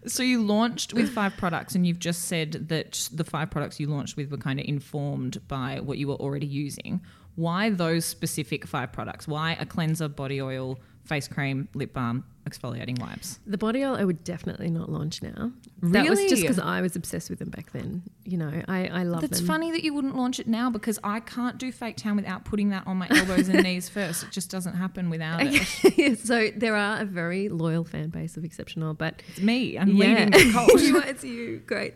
[0.05, 3.87] So you launched with five products, and you've just said that the five products you
[3.87, 6.99] launched with were kind of informed by what you were already using.
[7.35, 9.29] Why those specific five products?
[9.29, 13.39] Why a cleanser, body oil, face cream, lip balm, exfoliating wipes?
[13.45, 15.51] The body oil I would definitely not launch now.
[15.81, 18.03] That was just because I was obsessed with them back then.
[18.23, 19.47] You know, I, I love That's them.
[19.47, 22.69] funny that you wouldn't launch it now because I can't do fake tan without putting
[22.69, 24.23] that on my elbows and knees first.
[24.23, 26.19] It just doesn't happen without it.
[26.25, 29.77] so there are a very loyal fan base of Exceptional, but It's me.
[29.77, 30.79] I'm yeah, cold.
[30.79, 31.61] you are, it's you.
[31.65, 31.95] Great,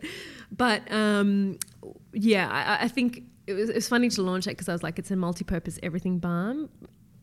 [0.52, 1.58] but um,
[2.12, 4.82] yeah, I, I think it was, it was funny to launch it because I was
[4.82, 6.68] like, it's a multi-purpose everything balm.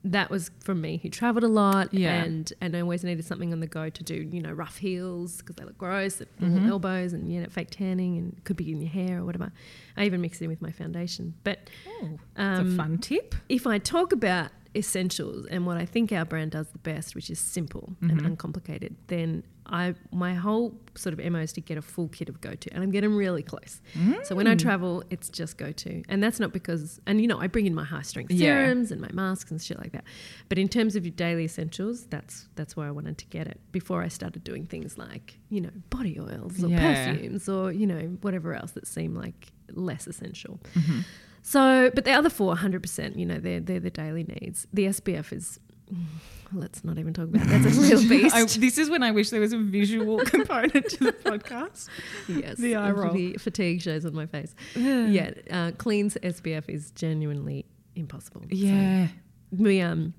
[0.05, 2.13] That was from me who travelled a lot, Yeah.
[2.23, 5.37] and and I always needed something on the go to do, you know, rough heels
[5.37, 6.67] because they look gross, at Mhm.
[6.67, 9.51] elbows, and you know, fake tanning, and could be in your hair or whatever.
[9.97, 13.33] I even mixed it in with my foundation, but Oh, um, a fun tip.
[13.49, 17.29] if I talk about essentials and what I think our brand does the best, which
[17.29, 18.25] is simple and Mhm.
[18.25, 22.39] uncomplicated, then I my whole sort of mo is to get a full kit of
[22.41, 23.81] go to, and I'm getting really close.
[24.23, 24.59] So when I Mm.
[24.59, 27.73] travel, it's just go to, and that's not because, and you know, I bring in
[27.73, 28.63] my high strength Yeah.
[28.65, 30.03] serums and my masks and shit like that.
[30.49, 33.59] But in terms of your daily essentials, that's that's where I wanted to get it
[33.71, 36.93] before I started doing things like you know body oils or Yeah.
[36.93, 40.59] perfumes or you know whatever else that seemed like less essential.
[40.75, 41.03] Mhm.
[41.41, 44.65] So, but the other four, 100%, you know, they're, they're the daily needs.
[44.73, 45.59] The SPF is,
[46.53, 47.61] let's not even talk about that.
[47.63, 48.35] That's a real beast.
[48.35, 51.89] I, this is when I wish there was a visual component to the podcast.
[52.27, 52.57] yes.
[52.57, 53.13] the eye roll.
[53.13, 54.53] The fatigue shows on my face.
[54.75, 55.31] yeah.
[55.49, 58.41] Uh, Clean's SPF is genuinely impossible.
[58.41, 59.07] So Yeah.
[59.51, 60.13] we, um,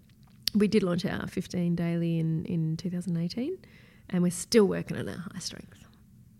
[0.54, 3.56] we did launch our 15 daily in, in 2018
[4.10, 5.72] and we're still working on our high strength.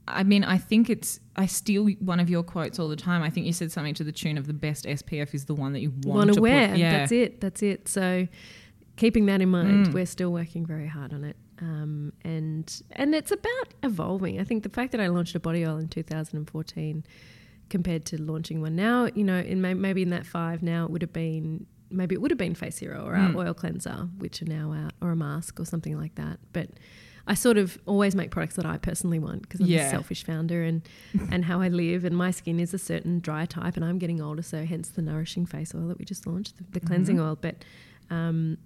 [0.09, 1.19] I mean, I think it's.
[1.35, 3.25] I steal one of your quotes all the time.
[3.25, 5.73] I think you said something to the tune of the best SPF is the one
[5.73, 6.69] that you want, Want to to wear.
[6.69, 6.79] Put.
[6.79, 7.41] Yeah, That's it.
[7.41, 7.89] That's it.
[7.89, 8.29] So,
[8.97, 9.93] keeping that in mind, Mm.
[9.93, 11.37] we're still working very hard on it.
[11.61, 14.41] Um, and and it's about evolving.
[14.41, 17.05] I think the fact that I launched a body oil in 2014
[17.69, 20.91] compared to launching one now, you know, in may, maybe in that five now it
[20.91, 23.37] would have been maybe it would have been face hero or our Mm.
[23.37, 26.41] oil cleanser, which are now out, or a mask or something like that.
[26.53, 26.71] But
[27.29, 29.87] I sort of always make products that I personally want because I'm Yeah.
[29.87, 30.83] a selfish founder and
[31.31, 34.21] and how I live and my skin is a certain dry type and I'm getting
[34.21, 37.37] older, so hence the nourishing face oil that we just launched, the, the cleansing oil.
[37.41, 37.65] But
[38.11, 38.59] um,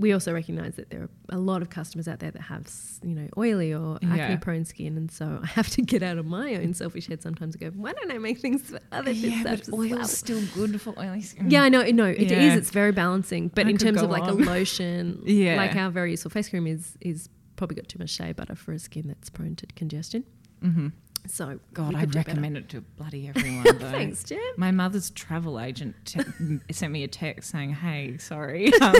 [0.00, 2.66] we also recognise that there are a lot of customers out there that have
[3.02, 4.14] you know oily or Yeah.
[4.14, 7.22] acne prone skin, and so I have to get out of my own selfish head
[7.22, 10.04] sometimes and go, why don't I make things for other yeah, but as oil's well?
[10.08, 11.50] still good for oily skin.
[11.50, 11.82] Yeah, I know.
[11.84, 12.30] No, it is.
[12.32, 12.56] Yeah.
[12.56, 13.48] It's very balancing.
[13.48, 15.56] But I in terms of like a lotion, Yeah.
[15.56, 18.72] like our very useful face cream is is probably got too much shea butter for
[18.72, 20.24] a skin that's prone to congestion.
[20.62, 20.88] hmm
[21.26, 22.30] So God, I'd do better.
[22.30, 23.64] recommend it to bloody everyone.
[23.64, 23.90] Though.
[23.90, 24.40] Thanks, Jim.
[24.56, 28.94] My mother's travel agent te- sent me a text saying, "Hey, sorry, um,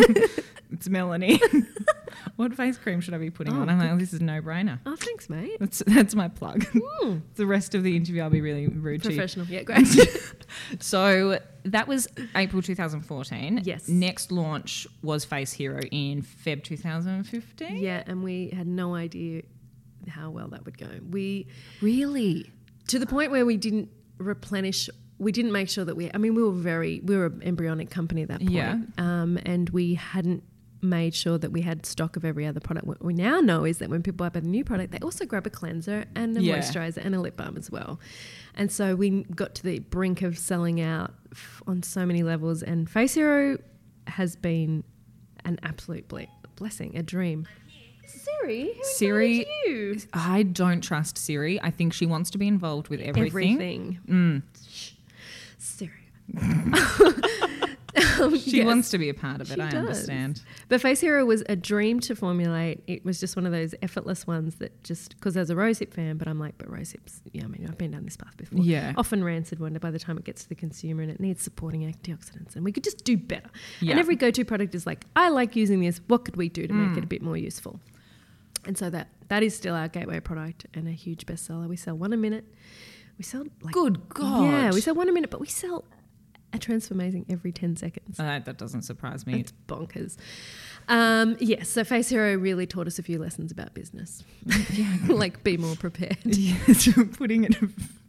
[0.70, 1.40] it's Melanie.
[2.36, 4.40] what face cream should I be putting Oh, on?" I'm like, oh, "This is no
[4.40, 5.56] brainer." Oh, thanks, mate.
[5.58, 6.64] That's that's my plug.
[7.02, 9.16] Mm, the rest of the interview, I'll be really rude to you.
[9.16, 9.46] professional.
[9.46, 9.86] Yeah, great.
[10.80, 13.62] So that was April 2014.
[13.64, 13.88] Yes.
[13.88, 17.76] Next launch was Face Hero in Feb 2015.
[17.78, 19.42] yeah, and we had no idea
[20.10, 20.88] how well that would go.
[21.10, 21.46] We
[21.80, 22.50] Really?
[22.88, 26.34] to the point where we didn't replenish we didn't make sure that we i mean
[26.34, 28.78] we were very we were an embryonic company at that point Yeah.
[28.98, 30.42] um, and we hadn't
[30.82, 33.78] made sure that we had stock of every other product what we now know is
[33.78, 36.58] that when people buy a new product they also grab a cleanser and a Yeah.
[36.58, 38.00] moisturizer and a lip balm as well
[38.54, 42.62] and so we got to the brink of selling out f- on so many levels
[42.62, 43.58] and face hero
[44.06, 44.84] has been
[45.44, 47.46] an absolute ble- blessing a dream
[48.10, 49.98] Siri, who Siri- you?
[50.12, 51.60] I don't trust Siri.
[51.62, 53.26] I think she wants to be involved with everything.
[53.26, 53.98] Everything.
[54.08, 54.42] Mm.
[55.58, 55.90] Siri.
[58.20, 58.66] Um, She yes.
[58.66, 59.54] wants to be a part of it.
[59.56, 59.74] She I does.
[59.80, 60.42] understand.
[60.68, 62.84] But Face Hero was a dream to formulate.
[62.86, 65.92] It was just one of those effortless ones that just because I was a rosehip
[65.92, 68.62] fan, but I'm like, but rosehips, yeah, I mean, I've been down this path before.
[68.62, 68.92] Yeah.
[68.96, 71.80] Often rancid one by the time it gets to the consumer and it needs supporting
[71.82, 73.50] antioxidants, and we could just do better.
[73.80, 73.92] Yeah.
[73.92, 76.00] And every go-to product is like, I like using this.
[76.06, 76.98] What could we do to make Mm.
[76.98, 77.80] it a bit more useful?
[78.66, 81.68] And so that that is still our gateway product and a huge bestseller.
[81.68, 82.44] We sell one a minute.
[83.18, 84.44] We sell like Good God.
[84.44, 85.84] yeah, we sell one a minute, but we sell
[86.52, 88.18] a transformazing every ten seconds.
[88.18, 89.40] Uh, that doesn't surprise me.
[89.40, 90.16] It's bonkers.
[90.88, 94.24] Um, yes, so Face Hero really taught us a few lessons about business.
[94.72, 94.96] Yeah.
[95.08, 96.18] like be more prepared.
[96.24, 97.54] Yes, putting it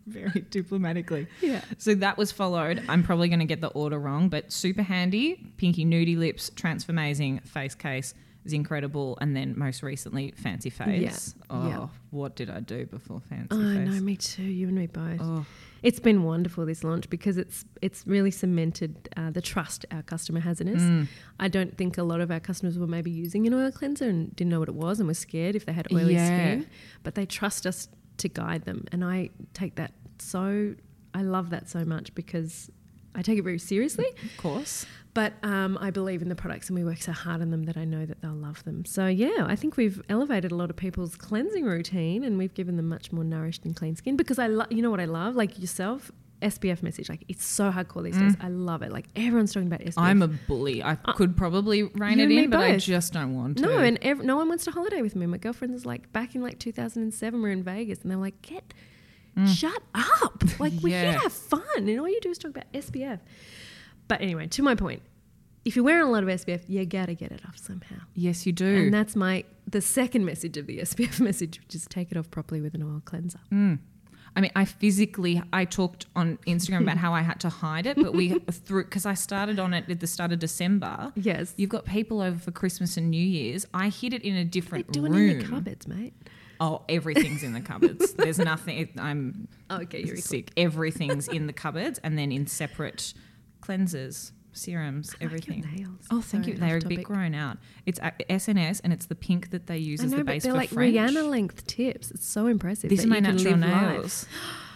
[0.08, 1.28] very diplomatically.
[1.42, 1.62] Yeah.
[1.78, 2.82] So that was followed.
[2.90, 7.40] I'm probably going to get the order wrong, but super handy, pinky nudie lips, transformazing
[7.42, 8.14] face case
[8.46, 11.36] is incredible, and then most recently fancy face.
[11.38, 11.88] Yeah, Oh, yeah.
[12.10, 13.88] what did I do before fancy Oh, I face?
[13.90, 14.44] know, me too.
[14.44, 15.20] You and me both.
[15.22, 15.46] Oh,
[15.84, 20.40] It's been wonderful this launch because it's it's really cemented uh, the trust our customer
[20.40, 20.82] has in us.
[20.82, 21.08] mm.
[21.40, 24.36] I don't think a lot of our customers were maybe using an oil cleanser and
[24.36, 26.26] didn't know what it was and were scared if they had oily Yeah.
[26.28, 26.68] skin,
[27.04, 30.76] but they trust us to guide them, and I take that so.
[31.14, 32.70] I love that so much because
[33.14, 34.06] I take it very seriously.
[34.24, 34.86] of course.
[35.14, 37.76] But um, I believe in the products and we work so hard on them that
[37.76, 38.86] I know that they'll love them.
[38.86, 42.78] So, yeah, I think we've elevated a lot of people's cleansing routine and we've given
[42.78, 45.36] them much more nourished and clean skin because I love, you know what I love?
[45.36, 47.10] Like yourself, SPF message.
[47.10, 48.36] Like it's so hardcore these days.
[48.40, 48.92] I love it.
[48.94, 49.96] Like everyone's talking about SPF.
[49.96, 50.02] Mm.
[50.02, 50.82] I'm a bully.
[50.82, 53.64] I could probably rein it in, but I just don't want to.
[53.64, 55.26] no, and ev- no one wants to holiday with me.
[55.26, 58.74] My girlfriend is like, back in like 2007, we're in Vegas and they're like, get,
[59.46, 60.42] shut up.
[60.60, 61.04] Like, we're here Mm.
[61.04, 61.14] Yeah.
[61.14, 61.62] to have fun.
[61.76, 63.20] And all you do is talk about SPF.
[64.12, 65.02] But anyway, to my point,
[65.64, 67.96] if you're wearing a lot of SPF, you gotta get it off somehow.
[68.14, 68.66] yes, you do.
[68.68, 72.30] And that's my the second message of the SPF message, which is take it off
[72.30, 73.40] properly with an oil cleanser.
[73.54, 73.80] Mm.
[74.36, 77.96] I mean, I physically, I talked on Instagram about how I had to hide it,
[77.96, 81.14] but we through because I started on it at the start of December.
[81.16, 83.66] Yes, You've got people over for Christmas and New Year's.
[83.74, 85.30] I hid it in a different doing room.
[85.30, 86.14] in the cupboards, mate.
[86.60, 88.14] Oh, everything's in the cupboards.
[88.14, 88.90] There's nothing.
[88.98, 90.52] I'm Oh, okay, you're sick.
[90.58, 93.14] Everything's in the cupboards, and then in separate
[93.62, 95.76] cleansers, serums, I like your everything.
[95.76, 96.08] nails.
[96.12, 96.60] Oh, thank Sorry, you.
[96.60, 97.58] They're a off bit grown out.
[97.86, 100.24] It's uh, a- SNS, and it's the pink that they use I as know, the
[100.24, 100.96] but base they're for like French.
[100.96, 102.12] Rihanna length tips.
[102.12, 102.90] It's so impressive.
[102.90, 103.92] These that are my natural live life.
[103.94, 104.26] nails.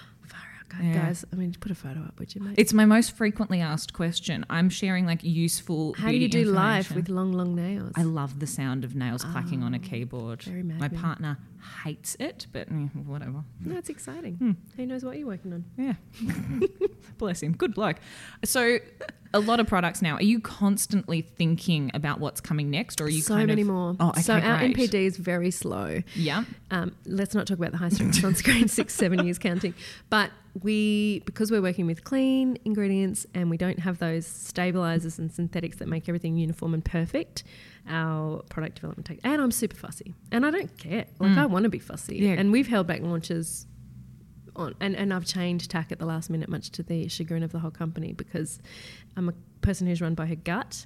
[0.70, 1.06] God, Yeah.
[1.06, 2.56] guys, I mean, put a photo up, would you, mate?
[2.58, 4.46] It's my most frequently asked question.
[4.50, 5.94] I'm sharing like useful.
[5.94, 7.92] How do you do life with long, long nails?
[7.96, 10.42] I love the sound of nails clacking on a Oh, keyboard.
[10.44, 11.38] very mad My partner
[11.84, 13.44] hates it, but mm, whatever.
[13.64, 14.36] no, it's exciting.
[14.36, 14.52] Hmm.
[14.76, 15.66] Who knows what you're working on?
[15.78, 15.94] Yeah.
[17.18, 17.54] Bless him.
[17.54, 17.98] Good bloke.
[18.44, 18.80] So,
[19.34, 20.16] a lot of products now.
[20.16, 23.96] Are you constantly thinking about what's coming next, or are you so many of, more.
[24.00, 24.76] Oh, okay, so our great.
[24.76, 26.02] NPD is very slow.
[26.16, 26.44] Yeah.
[26.72, 29.74] Um, let's not talk about the high strength sunscreen, six, seven years counting.
[30.10, 35.32] But we, because we're working with clean ingredients and we don't have those stabilizers and
[35.32, 37.44] synthetics that make everything uniform and perfect,
[37.90, 39.22] our product development takes.
[39.24, 41.06] And I'm super fussy, and I don't care.
[41.20, 41.38] Like Mm.
[41.38, 42.32] I want to be fussy, Yeah.
[42.34, 43.68] and we've held back launches.
[44.58, 47.52] On, and, and I've changed tack at the last minute, much to the chagrin of
[47.52, 48.60] the whole company, because
[49.18, 50.86] I'm a person who's run by her gut.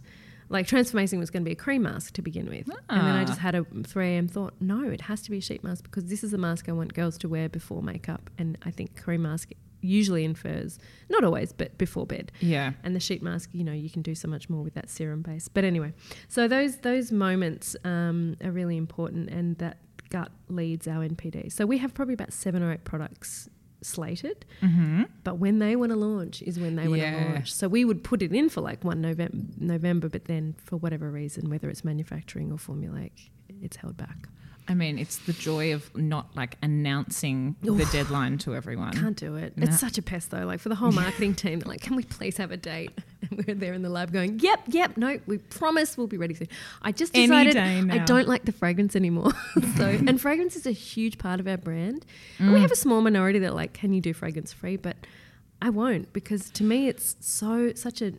[0.50, 3.22] Like transformation was going to be a cream mask to begin with, and then I
[3.22, 3.26] Ah.
[3.26, 6.24] just had a 3am thought, no, it has to be a sheet mask because this
[6.24, 8.30] is a mask I want girls to wear before makeup.
[8.38, 10.78] And I think cream mask usually infers,
[11.10, 12.32] not always, but before bed.
[12.42, 12.74] Yeah.
[12.84, 15.22] And the sheet mask, you know, you can do so much more with that serum
[15.22, 15.48] base.
[15.48, 15.94] But anyway,
[16.28, 19.78] so those those moments um, are really important, and that
[20.10, 21.52] gut leads our NPD.
[21.52, 23.48] So we have probably about seven or eight products
[23.82, 25.04] slated, Mm-hmm.
[25.24, 27.32] but when they want to launch is when they want to Yeah.
[27.34, 27.54] launch.
[27.54, 31.10] So we would put it in for like one November, November, but then for whatever
[31.12, 33.30] reason, whether it's manufacturing or formulaic,
[33.62, 34.28] it's held back.
[34.70, 38.94] I mean, it's the joy of not like announcing the deadline to everyone.
[38.94, 39.58] Can't do it.
[39.58, 39.66] No.
[39.66, 40.46] It's such a pest though.
[40.46, 42.92] Like for the whole marketing team, they're like, can we please have a date?
[43.32, 46.34] And we're there in the lab going, yep, yep, no, we promise we'll be ready
[46.36, 46.48] soon.
[46.82, 47.58] I just Any decided
[47.92, 49.34] I don't like the fragrance anymore.
[49.76, 52.06] so, and fragrance is a huge part of our brand.
[52.40, 52.54] And Mm.
[52.54, 54.78] we have a small minority that like, can you do fragrance free?
[54.78, 54.96] But
[55.62, 58.14] I won't because to me, it's so such a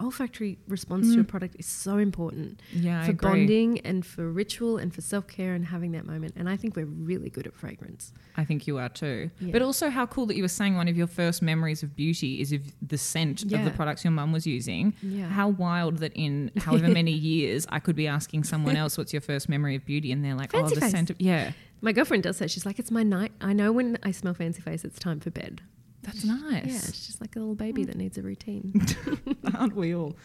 [0.00, 2.82] olfactory response to a product is so important Mm.
[2.84, 6.34] Yeah, for bonding and for ritual and for self care and having that moment.
[6.36, 8.12] And I think we're really good at fragrance.
[8.36, 9.30] I think you are too.
[9.40, 9.52] Yeah.
[9.52, 12.40] But also, how cool that you were saying one of your first memories of beauty
[12.40, 14.94] is of the scent of the products your mum was using.
[15.02, 15.28] Yeah.
[15.28, 19.22] How wild that in however many years I could be asking someone else, "What's your
[19.22, 20.90] first memory of beauty?" and they're like, Fancy "Oh, the face.
[20.90, 23.32] scent of yeah." My girlfriend does say she's like, it's my night.
[23.40, 25.60] I know when I smell fancy face, it's time for bed.
[26.06, 26.64] That's nice.
[26.66, 28.80] Yeah, just like a little baby that needs a routine.
[29.54, 30.16] Aren't we all?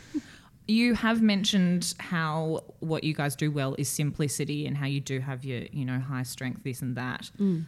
[0.67, 5.19] You have mentioned how what you guys do well is simplicity and how you do
[5.19, 7.31] have your, you know, high strength, this and that.
[7.39, 7.65] Mm.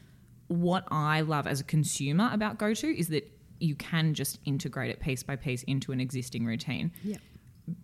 [0.47, 4.99] What I love as a consumer about GoTo is that you can just integrate it
[4.99, 6.91] piece by piece into an existing routine.
[7.03, 7.17] Yeah.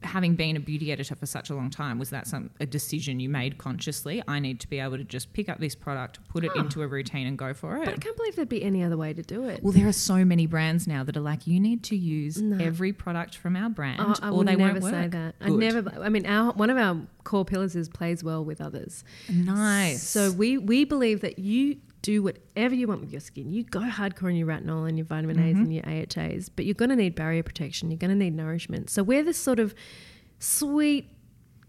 [0.04, 3.22] Having been a beauty editor for such a long time, was that some a decision
[3.22, 4.22] you made consciously?
[4.28, 6.88] I need to be able to just pick up this product, put it into a
[6.88, 7.86] routine, and go for it.
[7.86, 9.64] But I can't believe there'd be any other way to do it.
[9.64, 12.58] Well, there are so many brands now that are like, you need to use No.
[12.62, 15.12] every product from our brand, Oh, I or they never won't say work.
[15.12, 15.36] that.
[15.40, 15.60] I Good.
[15.60, 16.02] never.
[16.04, 19.06] I mean, our one of our core pillars is plays well with others.
[19.30, 20.04] Nice.
[20.04, 23.52] So we we believe that you do whatever you want with your skin.
[23.52, 25.64] You go hardcore on your retinol and your vitamin A's Mm-hmm.
[25.64, 27.92] and your AHAs, but you're going to need barrier protection.
[27.92, 28.90] You're going to need nourishment.
[28.90, 29.76] So we're this sort of
[30.40, 31.10] sweet,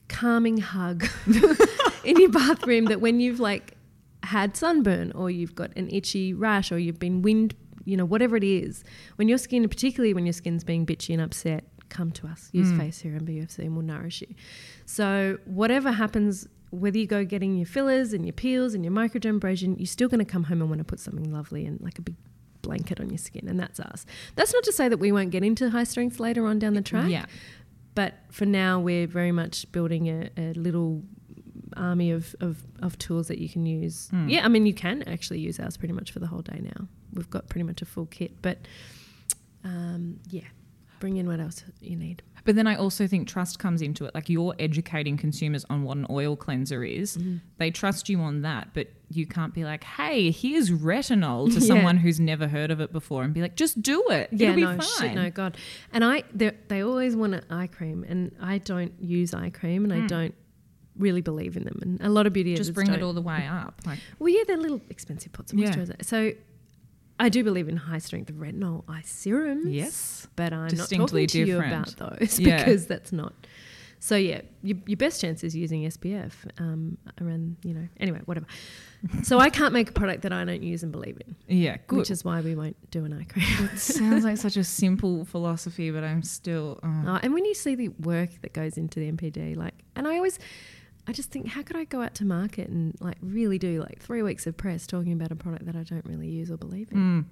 [0.08, 1.06] calming hug
[2.04, 3.76] in your bathroom that when you've like
[4.22, 8.36] had sunburn or you've got an itchy rash or you've been wind, you know, whatever
[8.36, 8.84] it is,
[9.16, 12.48] when your skin, particularly when your skin's being bitchy and upset, come to us.
[12.52, 12.78] Use Mm.
[12.78, 14.28] Face Serum BFC and we'll nourish you.
[14.86, 19.78] So whatever happens, whether you go getting your fillers and your peels and your microdermabrasion,
[19.78, 22.02] you're still going to come home and want to put something lovely and like a
[22.02, 22.16] big
[22.62, 24.06] blanket on your skin, and that's us.
[24.36, 26.82] That's not to say that we won't get into high strength later on down the
[26.82, 27.10] track.
[27.10, 27.26] Yeah.
[27.94, 31.02] But for now, we're very much building a, a little
[31.76, 34.08] army of, of, of tools that you can use.
[34.10, 34.28] Hmm.
[34.28, 36.86] Yeah, I mean, you can actually use ours pretty much for the whole day now.
[37.12, 38.58] We've got pretty much a full kit, but
[39.64, 40.44] um, yeah,
[41.00, 42.22] bring in what else you need.
[42.44, 44.14] But then I also think trust comes into it.
[44.14, 47.16] Like you're educating consumers on what an oil cleanser is.
[47.16, 47.36] Mm-hmm.
[47.58, 51.66] They trust you on that, but you can't be like, hey, here's retinol to Yeah.
[51.66, 54.28] someone who's never heard of it before and be like, just do it.
[54.32, 55.56] Yeah, It'll be no, shit, no, God.
[55.92, 59.92] And I, they always want an eye cream, and I don't use eye cream, and
[59.92, 60.34] I don't
[60.96, 61.78] really believe in them.
[61.82, 62.56] And a lot of beauty Hmm.
[62.56, 63.02] Just bring it don't.
[63.04, 63.80] all the way up.
[63.86, 65.70] Like, Well, yeah, they're little expensive pots of Yeah.
[65.74, 66.04] moisturizer.
[66.04, 66.32] So
[67.20, 69.66] I do believe in high strength retinol eye serums.
[69.66, 70.26] yes.
[70.36, 72.58] but I'm not talking to you about those Yeah.
[72.58, 73.34] because that's not.
[74.02, 78.46] So yeah, your, your best chance is using SPF um, around you know anyway whatever.
[79.22, 81.98] so I can't make a product that I don't use and believe in, Yeah, good.
[81.98, 83.68] which is why we won't do an eye cream.
[83.74, 86.80] it sounds like such a simple philosophy, but I'm still.
[86.82, 86.88] oh.
[87.10, 90.16] Uh, and when you see the work that goes into the NPD, like, and I
[90.16, 90.38] always,
[91.06, 94.00] I just think, how could I go out to market and like really do like
[94.00, 96.90] three weeks of press talking about a product that I don't really use or believe
[96.92, 96.98] in?
[96.98, 97.24] Mm.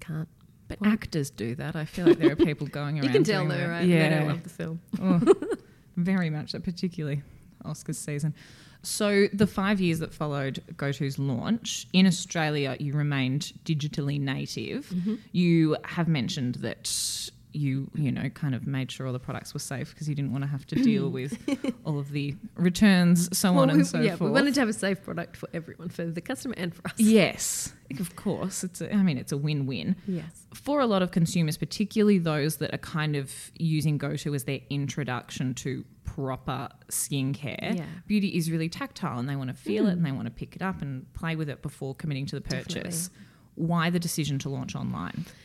[0.00, 0.28] Can't.
[0.68, 1.76] But Well- actors do that.
[1.76, 3.04] I feel like there are people going around.
[3.04, 3.86] You can tell though, right?
[3.86, 4.08] Yeah.
[4.08, 4.80] They don't love the film.
[5.00, 5.20] Oh,
[5.96, 7.22] very much particularly
[7.64, 8.34] Oscars season.
[8.82, 14.92] So the five years that followed GoTo's launch in Australia, you remained digitally native.
[15.32, 19.60] You have mentioned that you you know kind of made sure all the products were
[19.60, 21.36] safe because you didn't want to have to deal with
[21.84, 24.30] all of the returns, so Well, on and so yeah, forth.
[24.30, 26.94] we wanted to have a safe product for everyone, for the customer and for us.
[26.98, 28.62] yes, of course.
[28.64, 30.46] It's a, I mean it's a win-win Yes.
[30.54, 34.60] for a lot of consumers, particularly those that are kind of using GoTo as their
[34.70, 37.84] introduction to proper skincare, Yeah.
[38.06, 39.92] beauty is really tactile and they want to feel it mm.
[39.94, 42.40] and they want to pick it up and play with it before committing to the
[42.40, 43.10] purchase.
[43.54, 45.24] Why the decision to launch online?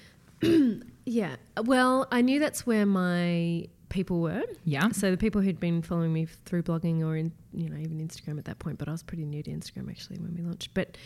[1.05, 1.35] Yeah.
[1.63, 4.43] Well, I knew that's where my people were.
[4.65, 4.89] Yeah.
[4.89, 8.37] So the people who'd been following me through blogging or in, you know, even Instagram
[8.39, 10.73] at that point, but I was pretty new to Instagram actually when we launched.
[10.73, 10.97] But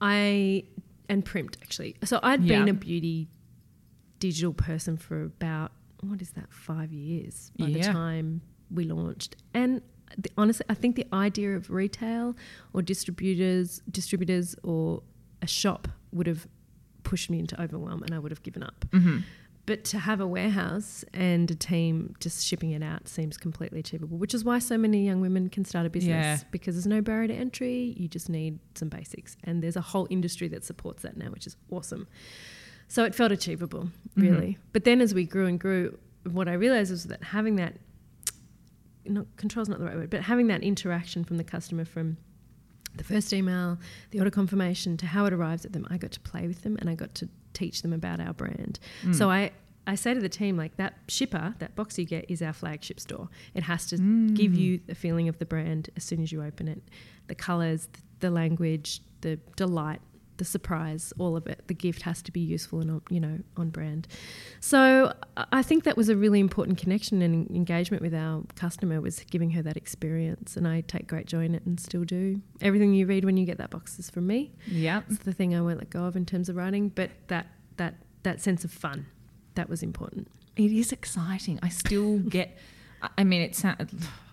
[0.00, 0.64] I
[1.08, 1.96] and Primt actually.
[2.04, 2.60] So I'd Yeah.
[2.60, 3.28] been a beauty
[4.18, 8.40] digital person for about what is that five years by the time
[8.70, 9.82] we launched, and
[10.16, 12.36] the, honestly, I think the idea of retail
[12.72, 15.02] or distributors, distributors or
[15.42, 16.46] a shop would have
[17.04, 18.84] pushed me into overwhelm, and I would have given up.
[18.92, 19.18] hmm
[19.66, 24.18] But to have a warehouse and a team just shipping it out seems completely achievable,
[24.18, 26.48] which is why so many young women can start a business Yeah.
[26.50, 27.94] because there's no barrier to entry.
[27.96, 29.36] You just need some basics.
[29.44, 32.08] And there's a whole industry that supports that now, which is awesome.
[32.88, 34.58] So it felt achievable, really.
[34.72, 35.96] But then as we grew and grew,
[36.30, 37.74] what I realized was that having that,
[39.06, 42.16] not control's not the right word, but having that interaction from the customer from
[42.96, 43.78] the first email,
[44.10, 46.76] the order confirmation to how it arrives at them, I got to play with them
[46.80, 48.78] and I got to teach them about our brand.
[49.02, 49.14] Mm.
[49.14, 49.50] So I,
[49.86, 53.00] I say to the team, like that shipper, that box you get is our flagship
[53.00, 53.28] store.
[53.54, 54.34] It has to Mm.
[54.36, 56.82] give you the feeling of the brand as soon as you open it.
[57.28, 57.88] The colors,
[58.20, 60.00] the language, the delight,
[60.42, 61.60] the surprise, all of it.
[61.68, 64.08] The gift has to be useful and you know on brand.
[64.60, 69.20] So I think that was a really important connection and engagement with our customer was
[69.30, 72.40] giving her that experience, and I take great joy in it and still do.
[72.60, 74.50] Everything you read when you get that box is from me.
[74.66, 75.02] Yeah.
[75.08, 77.94] It's the thing I won't let go of in terms of writing, but that that
[78.24, 79.06] that sense of fun,
[79.54, 80.28] that was important.
[80.56, 81.60] It is exciting.
[81.62, 82.58] I still get.
[83.16, 83.92] I- mean, it sounds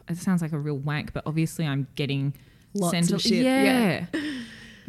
[0.09, 2.33] it sounds like a real wank, but obviously I'm getting
[2.73, 4.05] Lots sent- of shit, Yeah.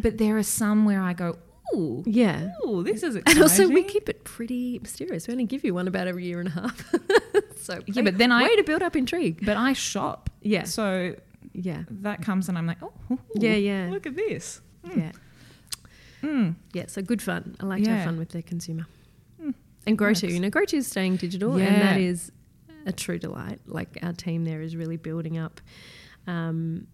[0.01, 1.39] but there are some where I go,
[1.75, 2.51] ooh, Yeah.
[2.67, 3.37] ooh, this is exciting.
[3.37, 5.27] And also, we keep it pretty mysterious.
[5.29, 6.95] We only give you one about every year and a half.
[7.57, 9.45] so Yeah, but then I- way to build up intrigue.
[9.45, 10.31] but I shop.
[10.43, 11.15] Yeah, So
[11.53, 13.89] yeah, that comes and I'm like, oh, ooh, Yeah, yeah.
[13.91, 14.61] Look at this.
[14.97, 15.13] yeah,
[16.23, 16.55] Mm.
[16.75, 16.85] yeah.
[16.89, 17.57] So good fun.
[17.61, 18.87] I like to have fun with the consumer.
[19.43, 19.55] Mm.
[19.87, 20.23] And Works.
[20.23, 21.67] you know, GrowTo is staying digital, Yeah.
[21.67, 22.31] and that is
[22.87, 23.61] a true delight.
[23.67, 25.61] Like our team there is really building up.
[26.27, 26.87] Um,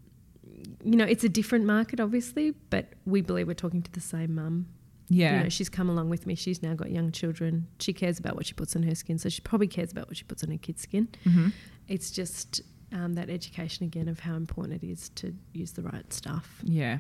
[0.84, 4.34] you know, it's a different market, obviously, but we believe we're talking to the same
[4.34, 4.66] mum.
[5.08, 5.36] Yeah.
[5.38, 6.34] You know, she's come along with me.
[6.34, 7.68] She's now got young children.
[7.78, 10.16] She cares about what she puts on her skin, so she probably cares about what
[10.16, 11.08] she puts on her kids' skin.
[11.24, 11.48] hmm
[11.88, 12.60] It's just
[12.92, 16.60] um, that education again of how important it is to use the right stuff.
[16.64, 16.98] Yeah.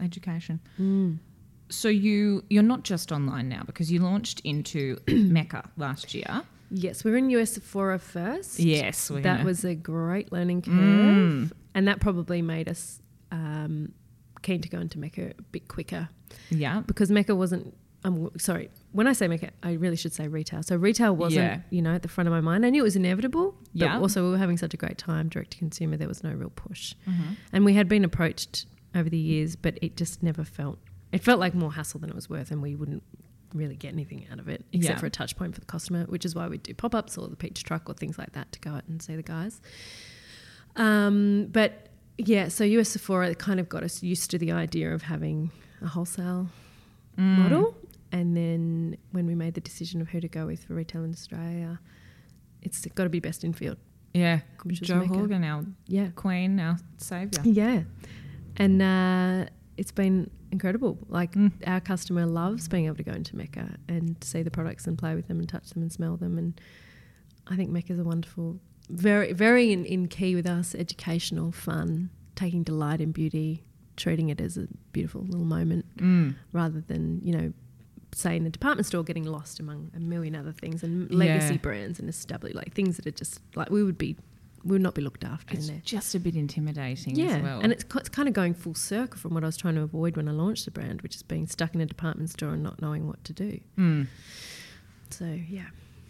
[0.00, 0.60] Education.
[1.68, 6.42] So you you're not just online now because you launched into Mecca last year.
[6.70, 8.58] Yes, we were in US Sephora first.
[8.58, 11.52] Yes, we're that was a great learning curve, Mm.
[11.74, 13.00] and that probably made us
[13.66, 13.92] um,
[14.42, 16.08] keen to go into Mecca a bit quicker
[16.50, 16.80] Yeah.
[16.86, 17.74] because Mecca wasn't.
[18.04, 20.62] I'm sorry, when I say Mecca, I really should say retail.
[20.62, 21.60] So retail wasn't, Yeah.
[21.70, 22.64] you know, at the front of my mind.
[22.64, 23.98] I knew it was inevitable, but Yeah.
[23.98, 25.96] also we were having such a great time direct to consumer.
[25.96, 27.36] There was no real push, Mhm.
[27.52, 30.78] and we had been approached over the years, but it just never felt.
[31.10, 33.02] It felt like more hassle than it was worth, and we wouldn't
[33.54, 35.00] really get anything out of it except Yeah.
[35.00, 37.26] for a touch point for the customer, which is why we do pop ups or
[37.28, 39.60] the peach truck or things like that to go out and see the guys.
[40.76, 41.88] Um, but
[42.18, 45.50] yeah, so US Sephora kind of got us used to the idea of having
[45.82, 46.48] a wholesale
[47.18, 47.38] Mm.
[47.38, 47.76] model.
[48.12, 51.10] And then when we made the decision of who to go with for retail in
[51.12, 51.80] Australia,
[52.62, 53.78] it's got to be best in field.
[54.14, 54.40] Yeah.
[54.70, 55.04] Jo.
[55.06, 56.08] Horgan, our Yeah.
[56.14, 57.42] queen, our saviour.
[57.44, 57.82] Yeah.
[58.56, 59.46] And uh,
[59.76, 60.98] it's been incredible.
[61.08, 61.52] Like Mm.
[61.66, 65.14] our customer loves being able to go into Mecca and see the products and play
[65.14, 66.38] with them and touch them and smell them.
[66.38, 66.58] And
[67.46, 68.58] I think Mecca's a wonderful,
[68.88, 73.64] very, very in, in key with us, educational, fun, taking delight in beauty,
[73.96, 76.34] treating it as a beautiful little moment Mm.
[76.52, 77.52] rather than, you know,
[78.12, 81.60] say in a department store getting lost among a million other things and legacy Yeah.
[81.60, 84.16] brands and established like things that are just like we would be
[84.64, 85.82] we would not be looked after It's in there.
[85.84, 87.60] just a bit intimidating Yeah, as well.
[87.60, 90.16] and it's it's kind of going full circle from what I was trying to avoid
[90.16, 92.80] when I launched the brand, which is being stuck in a department store and not
[92.80, 93.60] knowing what to do.
[93.78, 94.06] Mm.
[95.10, 95.66] So yeah,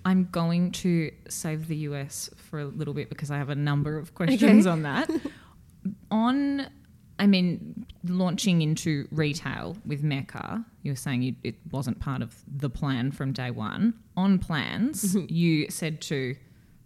[0.06, 3.98] I'm going to save the US for a little bit because I have a number
[3.98, 4.70] of questions Okay.
[4.72, 5.10] on that.
[6.10, 6.66] on,
[7.18, 12.34] I mean, launching into retail with Mecca, you were saying you, it wasn't part of
[12.46, 13.94] the plan from day one.
[14.16, 15.26] On plans, Mm-hmm.
[15.34, 16.36] you said to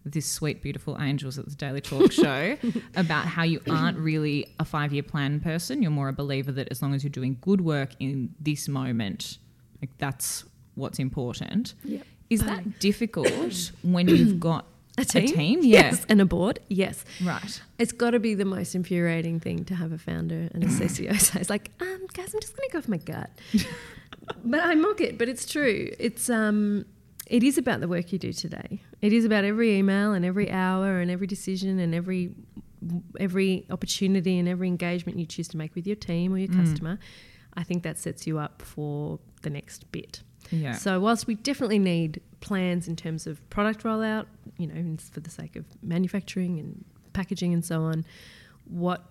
[0.06, 2.56] this sweet, beautiful angels at the Daily Talk show
[2.96, 5.82] about how you aren't really a five year plan person.
[5.82, 9.36] You're more a believer that as long as you're doing good work in this moment,
[9.82, 10.44] like that's
[10.74, 11.74] what's important.
[11.84, 12.06] Yep.
[12.30, 13.30] Is that difficult
[13.82, 14.66] when you've got
[14.98, 15.26] A team?
[15.28, 15.58] team?
[15.62, 15.90] Yeah.
[15.90, 16.06] Yes.
[16.08, 16.58] And a board?
[16.68, 17.04] Yes.
[17.22, 17.60] Right.
[17.78, 21.18] It's got to be the most infuriating thing to have a founder and a CCO
[21.18, 21.40] say.
[21.40, 23.30] It's like, um, guys, I'm just going to go off my gut.
[24.44, 25.90] but I mock it, but it's true.
[25.98, 26.84] It's um,
[27.26, 28.80] it is about the work you do today.
[29.00, 32.32] It is about every email and every hour and every decision and every
[33.18, 36.64] every opportunity and every engagement you choose to make with your team or your Mm.
[36.64, 36.98] customer.
[37.54, 40.22] I think that sets you up for the next bit.
[40.51, 40.72] Yeah.
[40.72, 44.26] So whilst we definitely need plans in terms of product rollout,
[44.57, 48.05] you know, for the sake of manufacturing and packaging and so on,
[48.64, 49.05] what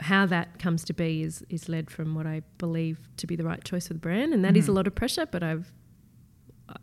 [0.00, 3.44] how that comes to be is is led from what I believe to be the
[3.44, 5.26] right choice for the brand, and that is a lot of pressure.
[5.26, 5.72] But I've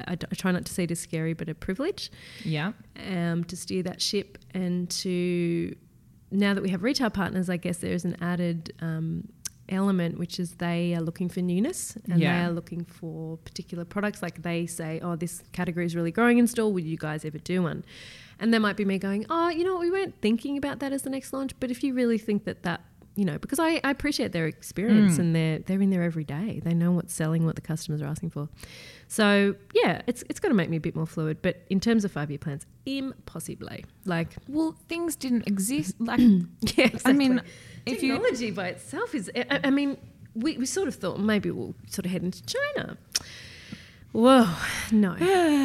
[0.08, 2.12] I, I try not to see it as scary, but a privilege
[2.44, 2.74] yeah.
[3.08, 5.76] um, to steer that ship and to
[6.32, 9.28] now that we have retail partners, I guess there is an added um,
[9.72, 12.40] element which is they are looking for newness and Yeah.
[12.40, 14.22] they are looking for particular products.
[14.22, 16.72] Like they say, "Oh, this category is really growing in store.
[16.74, 17.84] Would you guys ever do one?"
[18.40, 19.82] And there might be me going, "Oh, you know what?
[19.82, 22.64] We weren't thinking about that as the next launch, but if you really think that
[22.64, 22.82] that."
[23.20, 25.20] You know, because I, I appreciate their experience Mm.
[25.20, 26.62] and they're they're in there every day.
[26.64, 28.48] They know what's selling, what the customers are asking for.
[29.10, 31.38] So yeah, it's it's got to make me a bit more fluid.
[31.42, 33.68] But in terms of five year plans, impossible.
[34.06, 35.96] Like Well, things didn't exist.
[36.12, 36.22] Like,
[36.78, 37.42] yeah, I mean,
[37.86, 39.30] if you technology by itself is.
[39.36, 39.98] I, I mean,
[40.34, 42.98] we, we sort of thought maybe we'll sort of head into China.
[44.12, 44.48] Whoa,
[44.92, 45.16] no,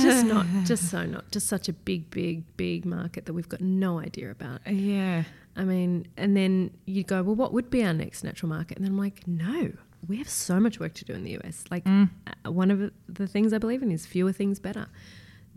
[0.03, 3.61] just not, just so not, just such a big, big, big market that we've got
[3.63, 4.61] no idea about.
[4.67, 5.25] yeah.
[5.57, 8.77] I mean, and then you go, well, what would be our next natural market?
[8.77, 9.73] And then I'm like, no,
[10.09, 11.65] we have so much work to do in the US.
[11.71, 12.11] Like, Mm.
[12.47, 14.87] uh, one of the things I believe in is fewer things better.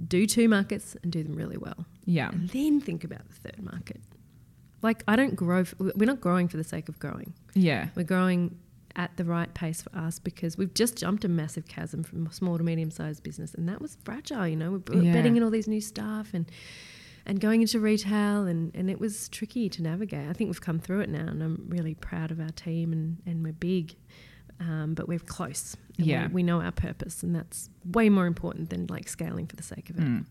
[0.08, 2.30] Do two markets and do them really well Yeah.
[2.30, 4.00] and then think about the third market.
[4.84, 5.62] Like I don't grow.
[5.62, 7.34] f we're not growing for the sake of growing.
[7.56, 7.90] Yeah.
[7.96, 8.60] We're growing
[8.96, 12.32] at the right pace for us because we've just jumped a massive chasm from a
[12.32, 14.48] small to medium sized business, and that was fragile.
[14.48, 15.14] You know, we're Yeah.
[15.14, 16.46] betting in all these new stuff and
[17.28, 20.28] and going into retail, and and it was tricky to navigate.
[20.28, 23.18] I think we've come through it now, and I'm really proud of our team, and
[23.28, 23.96] and we're big.
[24.60, 25.78] Um, but we're close.
[26.00, 26.28] and we- Yeah.
[26.30, 29.92] we, know our purpose, and that's way more important than like scaling for the sake
[29.92, 30.04] of it.
[30.04, 30.26] Mm.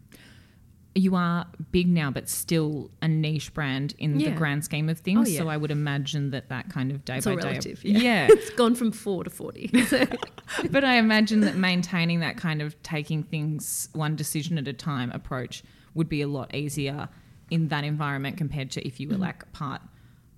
[0.96, 4.30] You are big now, but still a niche brand in Yeah.
[4.30, 5.28] the grand scheme of things.
[5.28, 5.38] Oh, yeah.
[5.40, 7.48] So I would imagine that that kind of day It's by all day.
[7.50, 7.98] relative, yeah.
[8.00, 8.26] yeah.
[8.30, 9.68] It's gone from four to forty.
[9.86, 10.06] So-
[10.72, 15.12] but I imagine that maintaining that kind of taking things one decision at a time
[15.12, 15.62] approach
[15.96, 17.08] would be a lot easier
[17.50, 19.80] in that environment compared to if you were like part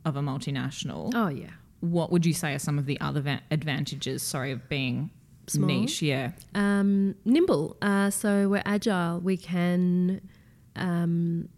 [0.05, 1.13] of a multinational.
[1.15, 1.51] oh yeah.
[1.81, 5.11] What would you say are some of the other va- advantages, sorry, of being
[5.47, 5.69] Small?
[5.69, 6.03] niche?
[6.03, 6.33] Yeah.
[6.55, 7.77] um, nimble.
[7.81, 9.21] Uh, so we're agile.
[9.21, 10.21] We can
[10.77, 11.49] um,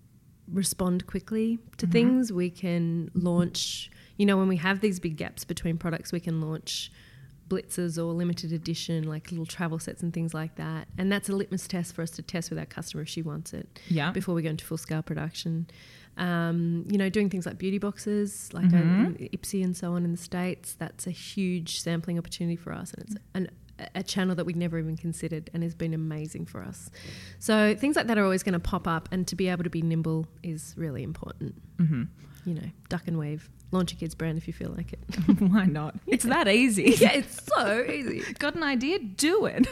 [0.52, 1.92] respond quickly to Mhm.
[1.92, 2.32] things.
[2.32, 3.90] We can launch.
[4.18, 6.92] You know, when we have these big gaps between products, we can launch
[7.50, 10.88] blitzes or limited edition, like little travel sets and things like that.
[10.96, 13.52] And that's a litmus test for us to test with our customer if she wants
[13.52, 14.12] it Yeah.
[14.12, 15.66] before we go into full scale production.
[16.16, 18.76] Um, you know, doing things like beauty boxes, like uh,
[19.36, 20.74] Ipsy and so on in the states.
[20.74, 23.48] That's a huge sampling opportunity for us, and it's an,
[23.94, 26.90] a channel that we'd never even considered, and has been amazing for us.
[27.38, 29.70] So things like that are always going to pop up, and to be able to
[29.70, 31.54] be nimble is really important.
[31.78, 32.02] hmm
[32.44, 33.48] You know, duck and wave.
[33.72, 34.98] Launch a kids brand if you feel like it.
[35.40, 35.94] Why not?
[36.06, 36.94] It's that easy.
[36.98, 38.20] yeah, it's so easy.
[38.34, 38.98] Got an idea?
[38.98, 39.68] Do it.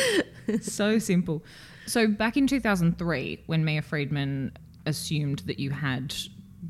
[0.62, 1.42] so simple.
[1.86, 4.52] So back in 2003, when Mia Freedman
[4.86, 6.14] assumed that you had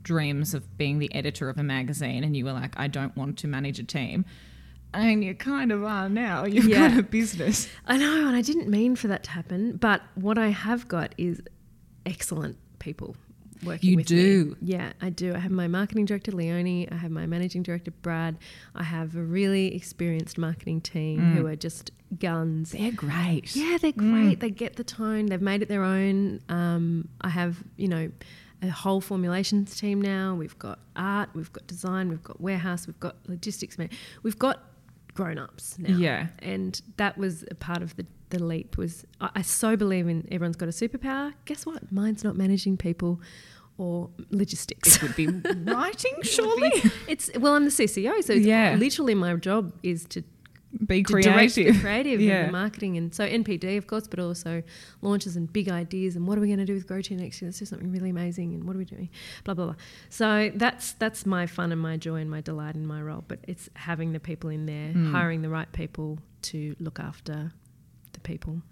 [0.02, 3.36] dreams of being the editor of a magazine and you were like, I don't want
[3.38, 4.24] to manage a team.
[4.94, 6.44] And you kind of are now.
[6.44, 6.88] You've Yeah.
[6.88, 7.68] got a business.
[7.86, 11.14] I know, and I didn't mean for that to happen, but what I have got
[11.18, 11.40] is
[12.06, 13.16] excellent people
[13.64, 14.16] working You with me.
[14.16, 14.56] do.
[14.60, 15.34] Yeah, I do.
[15.34, 18.36] I have my marketing director Leonie, I have my managing director Brad,
[18.74, 21.34] I have a really experienced marketing team Mm.
[21.34, 22.72] who are just guns.
[22.72, 23.54] They're great.
[23.56, 24.12] Yeah, they're Mm.
[24.12, 24.40] great.
[24.40, 25.26] They get the tone.
[25.26, 26.40] They've made it their own.
[26.48, 28.10] Um, I have, you know,
[28.60, 30.34] a whole formulations team now.
[30.34, 33.76] We've got art, we've got design, we've got warehouse, we've got logistics.
[33.78, 33.88] Man,
[34.22, 34.62] we've got
[35.14, 35.96] grown ups now.
[35.96, 36.28] Yeah.
[36.38, 38.76] and that was a part of the the leap.
[38.76, 41.32] Was I, I so believe in everyone's got a superpower.
[41.44, 41.90] Guess what?
[41.92, 43.20] Mine's not managing people
[43.78, 44.96] or logistics.
[44.96, 45.26] It would be
[45.72, 46.70] writing, It surely.
[46.70, 48.76] be- It's well, I'm the CCO, so it's Yeah.
[48.78, 50.22] literally my job is to
[50.86, 51.80] Be to creative.
[51.80, 52.34] creative Yeah.
[52.40, 54.62] and the marketing and so NPD of course but also
[55.02, 57.48] launches and big ideas and what are we going to do with GrowTo next year
[57.48, 59.10] let's do something really amazing and what are we doing
[59.44, 59.74] blah blah blah
[60.08, 63.38] so that's that's my fun and my joy and my delight in my role but
[63.46, 65.10] it's having the people in there Mm.
[65.12, 66.18] hiring the right people
[66.50, 67.52] to look after
[68.22, 68.62] people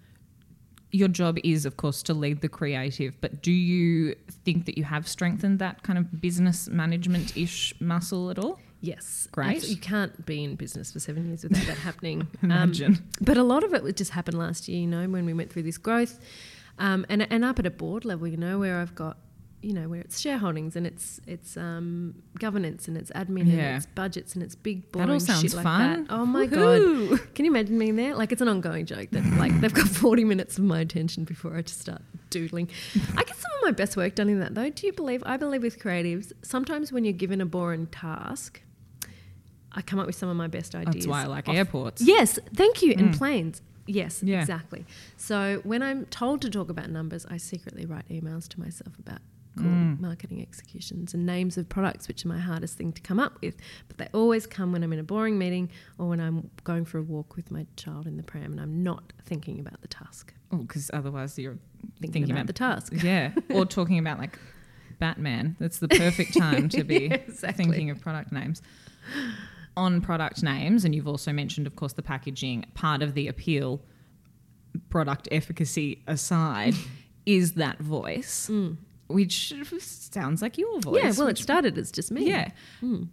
[0.92, 4.84] your job is, of course, to lead the creative, but do you think that you
[4.84, 8.58] have strengthened that kind of business management ish muscle at all?
[8.80, 9.68] Yes, Great.
[9.68, 12.26] You can't be in business for seven years without that happening.
[12.42, 13.06] Um, Imagine.
[13.20, 15.64] but a lot of it just happened last year, you know, when we went through
[15.64, 16.18] this growth,
[16.78, 19.18] um, and and up at a board level, you know, where I've got,
[19.62, 23.58] you know, where it's shareholdings and it's it's um, governance and it's admin Yeah.
[23.60, 26.04] and it's budgets and it's big boring That all sounds shit like fun.
[26.04, 26.12] that.
[26.14, 27.10] Oh my Woohoo.
[27.10, 27.34] god!
[27.34, 28.14] Can you imagine being there?
[28.14, 31.54] Like it's an ongoing joke that like they've got forty minutes of my attention before
[31.56, 32.00] I just start
[32.30, 32.68] doodling.
[33.16, 34.70] I get some of my best work done in that though.
[34.70, 35.22] Do you believe?
[35.26, 38.62] I believe with creatives, sometimes when you're given a boring task.
[39.72, 40.94] I come up with some of my best ideas.
[40.94, 42.02] That's why I like off- airports.
[42.02, 42.92] Yes, thank you.
[42.96, 43.18] And Mm.
[43.18, 43.62] planes.
[43.86, 44.40] Yes, Yeah.
[44.40, 44.84] exactly.
[45.16, 49.20] So when I'm told to talk about numbers, I secretly write emails to myself about
[49.56, 50.00] cool Mm.
[50.00, 53.56] marketing executions and names of products, which are my hardest thing to come up with.
[53.88, 56.98] But they always come when I'm in a boring meeting or when I'm going for
[56.98, 60.32] a walk with my child in the pram and I'm not thinking about the task,
[60.52, 61.58] Oh, because otherwise you're
[62.00, 62.92] thinking, Thinking about, about- the task.
[63.02, 64.38] yeah, or talking about like
[64.98, 65.56] Batman.
[65.58, 67.64] That's the perfect time to be Yeah, exactly.
[67.64, 68.62] thinking of product names.
[69.76, 72.66] On product names, and you've also mentioned, of course, the packaging.
[72.74, 73.80] Part of the appeal,
[74.90, 76.74] product efficacy aside,
[77.26, 78.50] is that voice,
[79.10, 81.02] which sounds like your voice.
[81.02, 82.28] Yeah, well, it started as just me.
[82.28, 82.50] yeah.
[82.82, 83.08] Mm.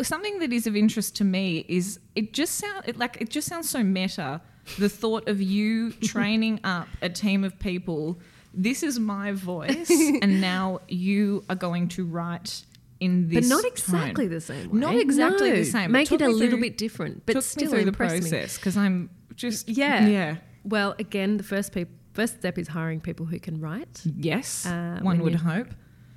[0.00, 3.46] Something that is of interest to me is it just sound it like it just
[3.48, 4.40] sounds so meta.
[4.78, 8.18] The thought of you training up a team of people.
[8.54, 9.90] This is my voice,
[10.22, 12.64] and now you are going to write
[13.00, 13.70] in this, But not tone.
[13.72, 14.78] exactly the same way.
[14.78, 15.56] Not exactly No.
[15.56, 17.92] the same, Make talk it a little through- bit different, but still me through the
[17.92, 20.06] process because I'm just Yeah.
[20.06, 24.02] yeah Well, again, the first peop first step is hiring people who can write.
[24.16, 25.68] yes Uh, one would hope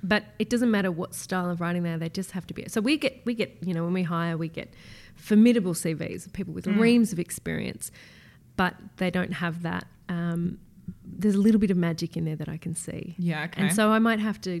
[0.02, 2.64] But it doesn't matter what style of writing they are; they just have to be.
[2.68, 4.68] So we get we get you know when we hire we get
[5.16, 6.78] formidable CVs of people with Mm.
[6.78, 7.90] reams of experience,
[8.56, 9.84] but they don't have that.
[10.08, 10.58] Um,
[11.04, 13.72] there's a little bit of magic in there that I can see, yeah okay and
[13.74, 14.60] so I might have to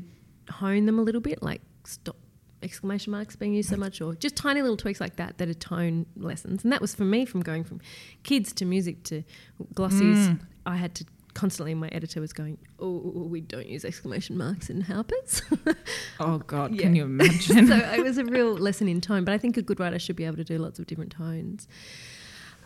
[0.50, 2.16] hone them a little bit, like stop
[2.62, 5.54] exclamation marks being used so much, or just tiny little tweaks like that that are
[5.54, 6.64] tone lessons.
[6.64, 7.80] And that was for me from going from
[8.22, 9.22] kids to music to
[9.74, 10.28] glossies.
[10.30, 10.40] Mm.
[10.64, 11.04] I had to
[11.36, 11.74] constantly.
[11.74, 15.42] My editor was going, "Oh, we don't use exclamation marks in Harper's."
[16.20, 16.82] oh god Yeah.
[16.82, 19.24] can you imagine so it was a real lesson in tone.
[19.24, 21.68] But I think a good writer should be able to do lots of different tones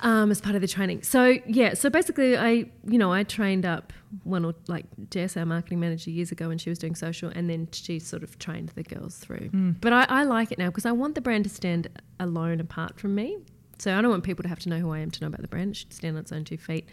[0.03, 1.03] um, as part of the training.
[1.03, 2.51] So yeah, so basically, I
[2.87, 3.93] you know I trained up
[4.25, 7.51] one or like Jess, our marketing manager, years ago when she was doing social, and
[7.51, 9.51] then she sort of trained the girls through.
[9.51, 9.77] Mm.
[9.81, 12.99] But I, I like it now because I want the brand to stand alone apart
[12.99, 13.39] from me.
[13.79, 15.41] So I don't want people to have to know who I am to know about
[15.41, 15.71] the brand.
[15.71, 16.87] It should stand on its own two feet.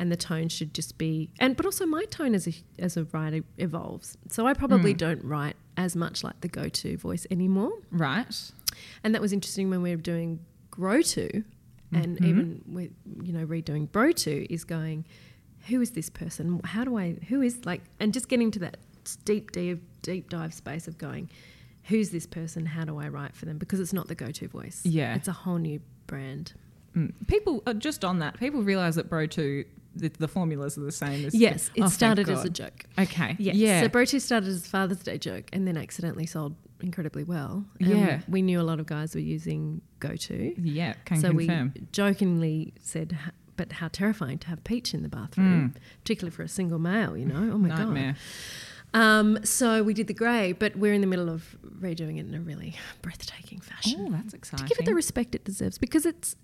[0.00, 3.04] And the tone should just be, and but also my tone as a as a
[3.06, 4.16] writer evolves.
[4.28, 4.98] So I probably Mm.
[4.98, 7.72] don't write as much like the go to voice anymore.
[7.90, 8.52] right
[9.02, 10.38] And that was interesting when we were doing
[10.70, 11.42] GrowTo,
[11.92, 12.24] and Mhm.
[12.26, 12.90] even with
[13.22, 15.04] you know redoing BroTo is going,
[15.68, 16.60] who is this person?
[16.64, 17.14] How do I?
[17.28, 17.82] Who is like?
[17.98, 18.76] And just getting to that
[19.24, 21.28] deep, deep, deep dive space of going,
[21.84, 22.66] who's this person?
[22.66, 23.58] How do I write for them?
[23.58, 24.82] Because it's not the go to voice.
[24.84, 25.14] Yeah.
[25.16, 26.52] it's a whole new brand.
[26.96, 27.12] Mm.
[27.26, 31.24] people uh, just on that people realize that BroTo the, the formulas are the same
[31.24, 32.84] as Yes, it Oh, started as a joke.
[32.98, 33.56] okay Yes.
[33.56, 37.64] yeah So BroTo started as a Father's Day joke, and then accidentally sold incredibly well.
[37.80, 38.20] And Yeah.
[38.28, 40.52] we knew a lot of guys were using GoTo.
[40.58, 43.18] yeah can so confirm we jokingly said,
[43.56, 45.74] "But how terrifying to have Peach in the bathroom,
[46.04, 47.78] particularly for a single male." You know, oh my Mm.
[47.78, 48.98] nightmare god.
[49.00, 52.34] Um, so we did the grey, but we're in the middle of redoing it in
[52.34, 54.66] a really breathtaking fashion oh that's exciting!
[54.66, 56.36] to give it the respect it deserves because it's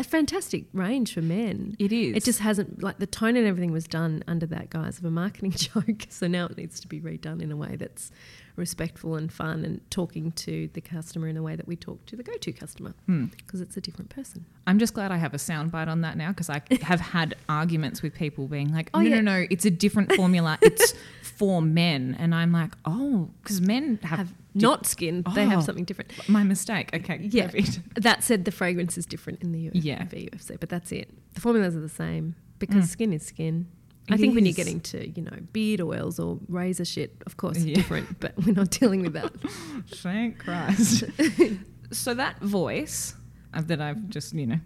[0.00, 1.76] a fantastic range for men.
[1.78, 4.98] it is It just hasn't like the tone and everything was done under that guise
[4.98, 6.06] of a marketing joke.
[6.08, 8.10] So now it needs to be redone in a way that's
[8.56, 12.16] respectful and fun and talking to the customer in a way that we talk to
[12.16, 13.26] the go-to customer Hmm.
[13.26, 14.44] because it's a different person.
[14.66, 18.02] I'm just glad I have a soundbite on that now because I have had arguments
[18.02, 19.20] with people being like, Oh, no, yeah.
[19.20, 20.58] no, no, it's a different formula.
[20.70, 22.16] It's for men.
[22.18, 25.48] And I'm like, oh, because men have, Have not skin, they Oh.
[25.48, 26.12] have something different.
[26.28, 26.90] my mistake.
[26.94, 27.46] Okay, Yeah.
[27.46, 27.80] perfect.
[27.96, 30.04] That said, the fragrance is different in the UFC, Yeah.
[30.06, 31.10] UFC, but that's it.
[31.34, 32.88] The formulas are the same because Mm.
[32.88, 33.66] skin is skin.
[34.08, 37.58] I think when you're getting to, you know, beard oils or razor shit, of course,
[37.62, 37.74] Yeah.
[37.76, 39.32] different, but we're not dealing with that.
[39.88, 41.04] Thank Christ.
[41.92, 43.14] so that voice
[43.54, 44.60] uh, that I've just, you know,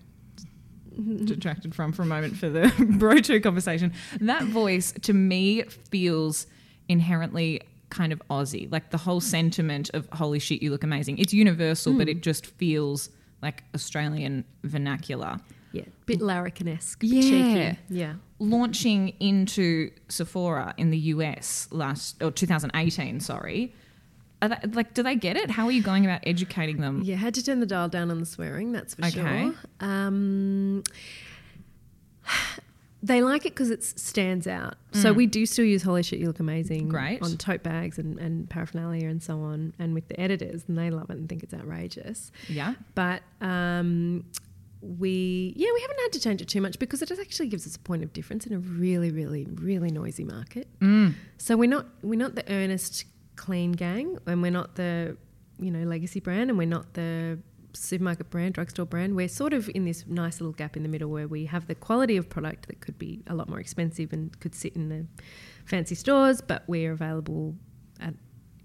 [1.25, 2.63] detracted from for a moment for the
[2.99, 6.47] BroTo conversation, that voice to me feels
[6.89, 7.61] inherently
[7.95, 8.71] kind of Aussie.
[8.71, 11.19] Like the whole sentiment of holy shit, you look amazing.
[11.19, 12.11] It's universal, but Mm.
[12.13, 13.09] it just feels
[13.43, 15.39] like Australian vernacular.
[15.73, 17.21] Yeah, bit larrikin-esque, Yeah.
[17.21, 17.79] cheeky.
[17.91, 18.15] Yeah.
[18.39, 23.75] Launching into Sephora in the US last, or 2018, sorry.
[24.43, 25.51] Are that, like, do they get it?
[25.51, 27.03] How are you going about educating them?
[27.03, 29.13] Yeah, had to turn the dial down on the swearing, that's for Okay.
[29.13, 29.55] sure.
[29.81, 30.83] Um,
[33.07, 34.77] They like it because it stands out.
[34.93, 36.89] So we do still use "Holy shit, you look amazing" Mm.
[36.89, 37.23] Great.
[37.23, 40.89] on tote bags and, and paraphernalia and so on, and with the editors, and they
[40.91, 42.33] love it and think it's outrageous.
[42.49, 42.75] Yeah.
[42.95, 44.25] But um,
[44.81, 47.67] we, yeah, we haven't had to change it too much because it just actually gives
[47.67, 50.67] us a point of difference in a really, really, really noisy market.
[50.81, 51.15] Mm.
[51.37, 53.05] So we're not we're not the earnest
[53.37, 55.17] clean gang, and we're not the
[55.59, 57.39] you know legacy brand, and we're not the
[57.77, 59.17] supermarket brand, drugstore brand.
[59.17, 61.75] We're sort of in this nice little gap in the middle where we have the
[61.75, 65.07] quality of product that could be a lot more expensive and could sit in the
[65.65, 67.55] fancy stores, but we're available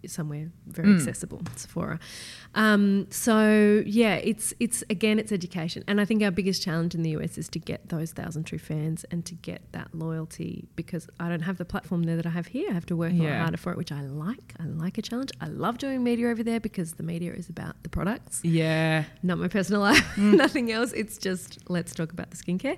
[0.07, 0.95] somewhere very Mm.
[0.95, 1.99] accessible, Sephora.
[2.55, 7.03] Um, so yeah, it's it's again it's education, and I think our biggest challenge in
[7.03, 11.07] the US is to get those thousand true fans and to get that loyalty because
[11.19, 12.69] I don't have the platform there that I have here.
[12.69, 13.41] I have to work a lot Yeah.
[13.41, 14.53] harder for it, which I like.
[14.59, 15.31] I like a challenge.
[15.41, 19.03] I love doing media over there because the media is about the products Yeah.
[19.23, 20.91] not my personal life, nothing else.
[20.93, 22.77] It's just let's talk about the skincare.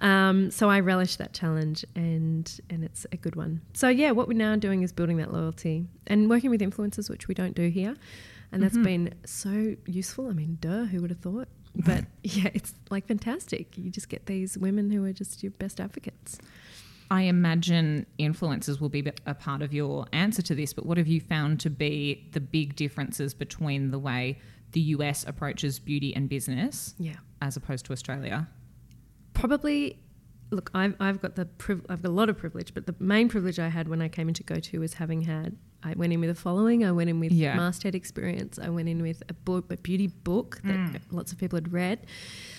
[0.00, 3.62] Um, so I relish that challenge, and and it's a good one.
[3.72, 7.28] So yeah, what we're now doing is building that loyalty and working with influencers, which
[7.28, 7.94] we don't do here,
[8.52, 8.84] and that's Mhm.
[8.84, 10.28] been so useful.
[10.28, 11.48] I mean, duh, who would have thought?
[11.74, 13.76] But yeah, it's like fantastic.
[13.76, 16.38] You just get these women who are just your best advocates.
[17.10, 21.06] I imagine influencers will be a part of your answer to this, but what have
[21.06, 24.38] you found to be the big differences between the way
[24.72, 27.14] the US approaches beauty and business Yeah.
[27.40, 28.48] as opposed to Australia?
[29.34, 29.98] probably
[30.50, 33.28] look I've, I've got the priv- I've got a lot of privilege but the main
[33.28, 35.56] privilege I had when I came into GoTo was having had
[35.90, 36.84] I went in with a following.
[36.84, 37.56] I went in with Yeah.
[37.56, 38.58] masthead experience.
[38.58, 41.00] I went in with a book a beauty book that Mm.
[41.12, 41.98] lots of people had read.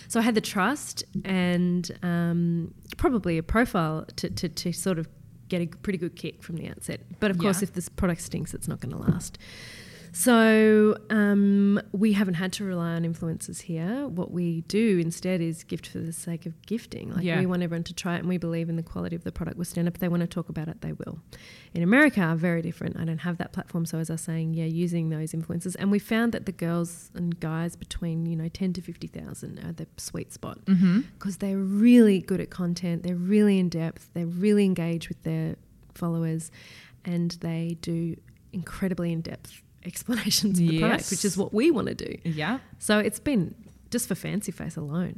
[0.07, 2.73] So I had the trust and um,
[3.03, 5.07] probably a profile to, to, to sort of
[5.49, 6.99] get a pretty good kick from the outset.
[7.19, 9.37] But of course if this product stinks it's not going to last
[10.21, 14.07] so um, we haven't had to rely on influencers here.
[14.07, 17.13] What we do instead is gift for the sake of gifting.
[17.13, 17.39] Like Yeah.
[17.39, 19.57] we want everyone to try it, and we believe in the quality of the product.
[19.59, 19.93] We stand up.
[19.93, 21.19] If they want to talk about it, they will.
[21.75, 22.97] In America, very different.
[22.97, 25.91] I don't have that platform, so as I was saying, yeah, using those influencers, and
[25.91, 29.73] we found that the girls and guys between you know ten to fifty thousand are
[29.73, 31.01] the sweet spot Mm-hmm.
[31.19, 33.03] because they're really good at content.
[33.03, 34.09] They're really in depth.
[34.15, 35.57] They're really engaged with their
[35.93, 36.49] followers,
[37.05, 38.15] and they do
[38.53, 42.17] incredibly in depth explanations of the product, which is what we want to do.
[42.23, 42.59] Yeah.
[42.79, 43.55] So it's been
[43.89, 45.15] just for Fancy Face alone,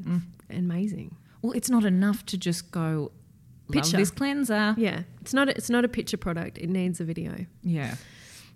[0.49, 0.57] Mm.
[0.57, 1.15] amazing.
[1.41, 3.11] Well, it's not enough to just go
[3.71, 3.97] Picture.
[3.97, 4.75] this cleanser.
[4.77, 6.57] Yeah, it's not a, it's not a picture product.
[6.57, 7.95] It needs a video, Yeah.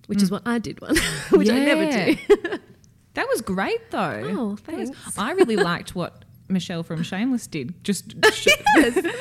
[0.07, 0.95] which is what I did one,
[1.32, 2.59] which I never do.
[3.16, 4.24] That was great though.
[4.36, 5.20] Oh, thanks.
[5.20, 7.73] I really liked what Michelle from Shameless did.
[7.83, 9.11] Just yes, me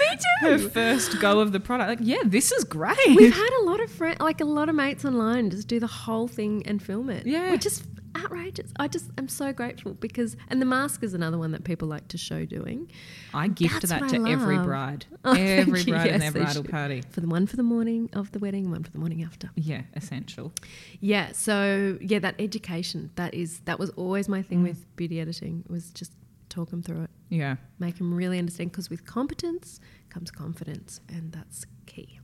[0.40, 2.00] her first go of the product.
[2.00, 2.96] Like, yeah, this is great.
[3.06, 5.86] We've had a lot of friends, like a lot of mates online, just do the
[5.86, 7.26] whole thing and film it.
[7.26, 7.50] Yeah.
[7.52, 8.70] which is outrageous.
[8.78, 12.08] I just am so grateful because, and the mask is another one that people like
[12.08, 12.90] to show doing.
[13.32, 15.06] I gift That's that to every bride.
[15.24, 17.02] Oh, every bride in Yes, their bridal party.
[17.10, 19.48] For the one for the morning of the wedding, one for the morning after.
[19.54, 20.52] Yeah, essential.
[21.00, 21.32] Yeah.
[21.32, 24.64] So yeah, that education that is that was always my thing Mm.
[24.68, 26.12] with beauty editing It was just
[26.52, 27.56] talk them through it, Yeah.
[27.78, 28.70] make them really understand.
[28.70, 29.80] Because with competence
[30.10, 32.18] comes confidence, and that's key.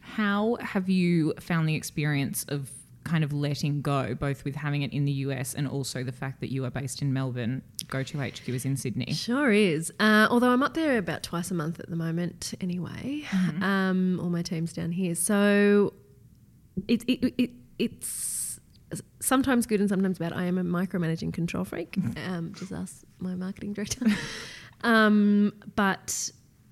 [0.00, 2.70] How have you found the experience of
[3.04, 6.40] kind of letting go, both with having it in the US and also the fact
[6.40, 7.62] that you are based in Melbourne?
[7.88, 9.12] GoTo HQ is in Sydney.
[9.12, 9.92] Sure is.
[10.00, 13.22] Uh, although I'm up there about twice a month at the moment, anyway.
[13.28, 13.62] Mm-hmm.
[13.62, 15.92] Um, all my team's down here, so
[16.88, 18.45] it, it, it it's
[19.26, 20.32] sometimes good and sometimes bad.
[20.32, 21.96] I am a micromanaging control freak.
[22.28, 24.06] Um, just ask my marketing director.
[24.82, 26.30] um, but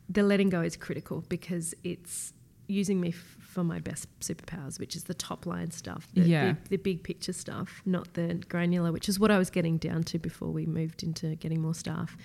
[0.08, 2.32] the letting go is critical because it's
[2.66, 6.52] using me f- for my best superpowers, which is the top line stuff, the, Yeah.
[6.64, 10.02] the, the big picture stuff, not the granular, which is what I was getting down
[10.04, 12.16] to before we moved into getting more staff.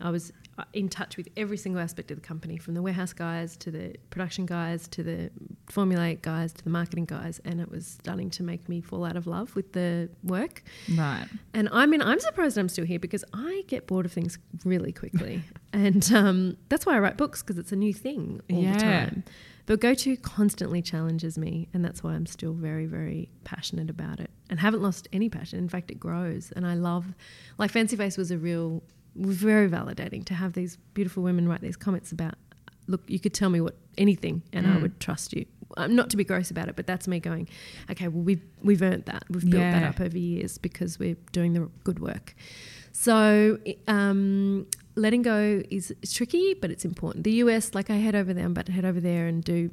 [0.00, 3.12] I was uh, in touch with every single aspect of the company, from the warehouse
[3.12, 5.30] guys to the production guys to the
[5.68, 9.16] formulate guys to the marketing guys, and it was starting to make me fall out
[9.16, 10.62] of love with the work.
[10.96, 11.26] Right.
[11.54, 14.92] And I mean, I'm surprised I'm still here because I get bored of things really
[14.92, 15.42] quickly.
[15.72, 18.72] and um, that's why I write books because it's a new thing all Yeah.
[18.74, 19.24] the time.
[19.66, 21.68] But GoTo constantly challenges me.
[21.72, 25.58] And that's why I'm still very, very passionate about it and haven't lost any passion.
[25.58, 26.52] In fact, it grows.
[26.54, 27.06] And I love,
[27.56, 28.82] like, Fancy Face was a real,
[29.16, 32.34] very validating to have these beautiful women write these comments about,
[32.86, 34.82] look, you could tell me what anything and I Mm.
[34.82, 35.46] would trust you.
[35.76, 37.48] Um, not to be gross about it, but that's me going,
[37.90, 39.24] okay, well, we've, we've earned that.
[39.30, 42.34] We've built that up over years because we're doing the good work.
[42.92, 43.58] So,
[43.88, 47.24] um, letting go is, tricky, but it's important.
[47.24, 49.70] The US, like I head over there, I'm head over there and do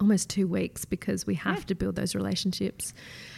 [0.00, 2.92] almost two weeks because we have to build those relationships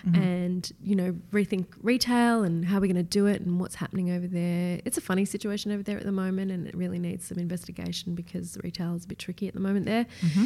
[0.06, 0.22] Mm-hmm.
[0.22, 4.12] and you know rethink retail and how we're going to do it and what's happening
[4.12, 7.26] over there it's a funny situation over there at the moment and it really needs
[7.26, 10.44] some investigation because retail is a bit tricky at the moment there Mm-hmm.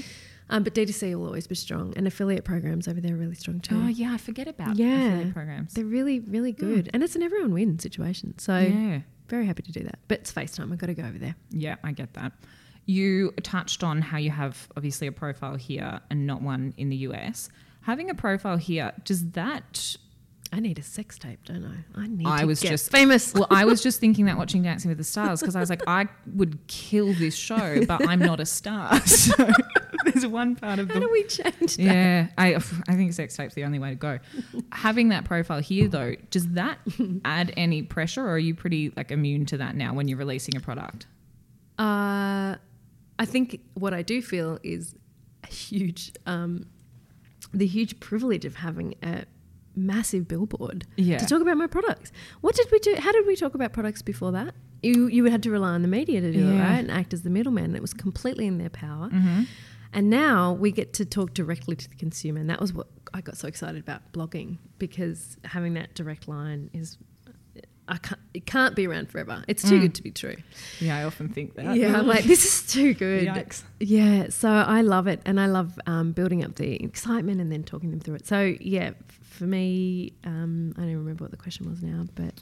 [0.48, 3.60] um, but D2C will always be strong and affiliate programs over there are really strong
[3.60, 5.06] too Oh yeah, I forget about Yeah.
[5.08, 5.74] affiliate programs.
[5.74, 9.00] they're really really good and it's an everyone win situation so yeah.
[9.28, 11.76] very happy to do that but it's FaceTime I've got to go over there Yeah,
[11.84, 12.32] I get that.
[12.86, 16.96] You touched on how you have obviously a profile here and not one in the
[17.08, 17.48] US.
[17.82, 19.96] Having a profile here, does that
[20.54, 23.32] I need a sex tape don't I I need I to was get just- famous
[23.32, 25.82] well, I was just thinking that watching Dancing with the Stars because I was like,
[25.86, 29.00] I would kill this show, but I'm not a star.
[29.06, 33.12] So there's one part of how the do we change that yeah, I I think
[33.12, 34.18] sex tape's the only way to go.
[34.72, 36.78] Having that profile here though, does that
[37.24, 40.56] add any pressure, or are you pretty like immune to that now when you're releasing
[40.56, 41.06] a product?
[41.78, 42.56] Uh,
[43.22, 44.94] I think what I do feel is
[45.44, 46.66] a huge, um,
[47.52, 49.24] the huge privilege of having a
[49.74, 51.18] massive billboard Yeah.
[51.18, 52.12] to talk about my products.
[52.40, 52.94] What did we do?
[52.98, 54.54] How did we talk about products before that?
[54.82, 56.78] You you had to rely on the media to do it, right?
[56.80, 57.76] And act as the middleman.
[57.76, 59.08] It was completely in their power.
[59.10, 59.42] Mm-hmm.
[59.94, 63.20] And now we get to talk directly to the consumer, and that was what I
[63.20, 66.98] got so excited about blogging because having that direct line is.
[67.88, 69.44] I can't, it can't be around forever.
[69.48, 69.82] It's too Mm.
[69.82, 70.36] good to be true.
[70.80, 71.76] Yeah, I often think that.
[71.76, 73.26] Yeah, I'm like, this is too good.
[73.28, 73.62] Yikes.
[73.80, 77.64] Yeah, so I love it, and I love um, building up the excitement and then
[77.64, 78.26] talking them through it.
[78.26, 82.34] So yeah, f- for me, um, I don't remember what the question was now, but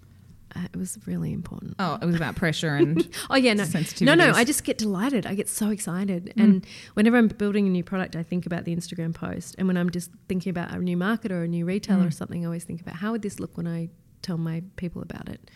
[0.54, 1.76] uh, it was really important.
[1.78, 3.64] Oh, it was about pressure and Oh yeah, no,
[4.02, 4.32] no, no.
[4.32, 5.24] I just get delighted.
[5.24, 8.76] I get so excited, and whenever I'm building a new product, I think about the
[8.76, 9.54] Instagram post.
[9.58, 12.14] And when I'm just thinking about a new market or a new retailer or Mm.
[12.14, 13.88] something, I always think about how would this look when I
[14.22, 15.50] tell my people about it,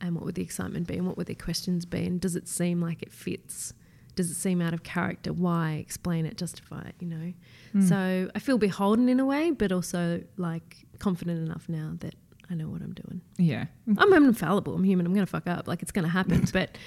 [0.00, 2.48] and what would the excitement be, and what would their questions be, and does it
[2.48, 3.74] seem like it fits?
[4.14, 5.32] Does it seem out of character?
[5.32, 5.72] Why?
[5.72, 6.94] Explain it, justify it.
[7.00, 7.32] You know.
[7.74, 7.88] Mm.
[7.88, 12.14] So I feel beholden in a way, but also like confident enough now that
[12.50, 13.20] I know what I'm doing.
[13.38, 13.66] yeah,
[13.98, 14.74] I'm, I'm infallible.
[14.74, 15.06] I'm human.
[15.06, 15.68] I'm going to fuck up.
[15.68, 16.44] Like it's going to happen.
[16.52, 16.78] but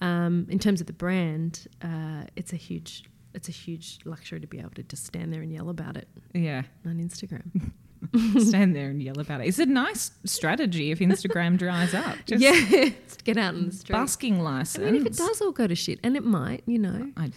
[0.00, 3.04] um, in terms of the brand, uh, it's a huge,
[3.34, 6.08] it's a huge luxury to be able to just stand there and yell about it
[6.34, 6.62] yeah.
[6.84, 7.72] on Instagram.
[8.38, 9.46] Stand there and yell about it.
[9.48, 12.16] It's a nice strategy if Instagram dries up.
[12.26, 12.90] Just yeah,
[13.24, 13.94] get out in the street.
[13.94, 14.84] busking I license.
[14.84, 17.10] mean, if it does all go to shit, and it might, you know.
[17.16, 17.30] I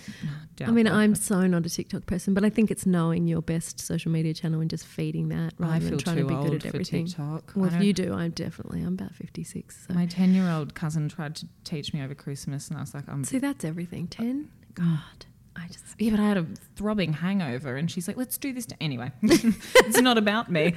[0.56, 0.94] doubt I mean, that.
[0.94, 4.34] I'm so not a TikTok person, but I think it's knowing your best social media
[4.34, 6.66] channel and just feeding that rather I than trying too to be old good at
[6.68, 7.06] everything.
[7.08, 7.54] TikTok.
[7.56, 8.82] Well, if you do, I'm definitely.
[8.82, 9.88] I'm about 56.
[9.88, 12.94] So My 10 year old cousin tried to teach me over Christmas, and I was
[12.94, 13.24] like, I'm.
[13.24, 14.08] see, that's everything.
[14.08, 14.50] Ten.
[14.76, 15.26] God,
[15.60, 16.46] I just Yeah, but I had a
[16.76, 18.66] throbbing hangover, and she's like, let's do this.
[18.68, 18.76] To-.
[18.82, 20.76] Anyway, it's not about me.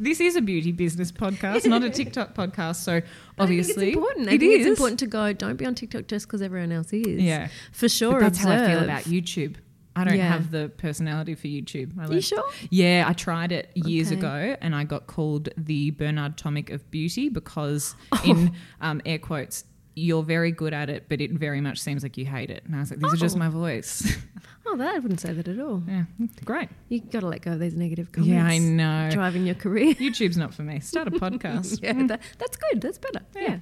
[0.00, 2.76] This is a beauty business podcast, not a TikTok podcast.
[2.76, 3.00] So
[3.38, 4.28] obviously, it's important.
[4.28, 4.66] I it think is.
[4.66, 5.32] it's important to go.
[5.32, 7.22] Don't be on TikTok just because everyone else is.
[7.22, 7.48] Yeah.
[7.72, 8.12] for sure.
[8.14, 9.56] But that's how I feel about YouTube.
[9.98, 10.28] I don't Yeah.
[10.30, 11.98] have the personality for YouTube.
[11.98, 12.44] I You sure?
[12.68, 14.18] Yeah, I tried it years Okay.
[14.18, 18.20] ago and I got called the Bernard Tomic of beauty because, Oh.
[18.26, 18.52] in
[18.82, 19.64] um, air quotes,
[19.98, 22.62] you're very good at it, but it very much seems like you hate it.
[22.66, 23.38] And I was like, these are just Oh.
[23.38, 24.16] my voice.
[24.68, 25.80] Oh, that I wouldn't say that at all.
[25.86, 26.06] yeah,
[26.44, 26.68] great.
[26.88, 28.32] You got to let go of these negative comments.
[28.32, 29.08] Yeah, I know.
[29.12, 29.94] Driving your career.
[29.94, 30.80] YouTube's not for me.
[30.80, 31.80] Start a podcast.
[31.84, 32.08] yeah, mm.
[32.08, 32.80] that, that's good.
[32.80, 33.20] That's better.
[33.36, 33.58] Yeah.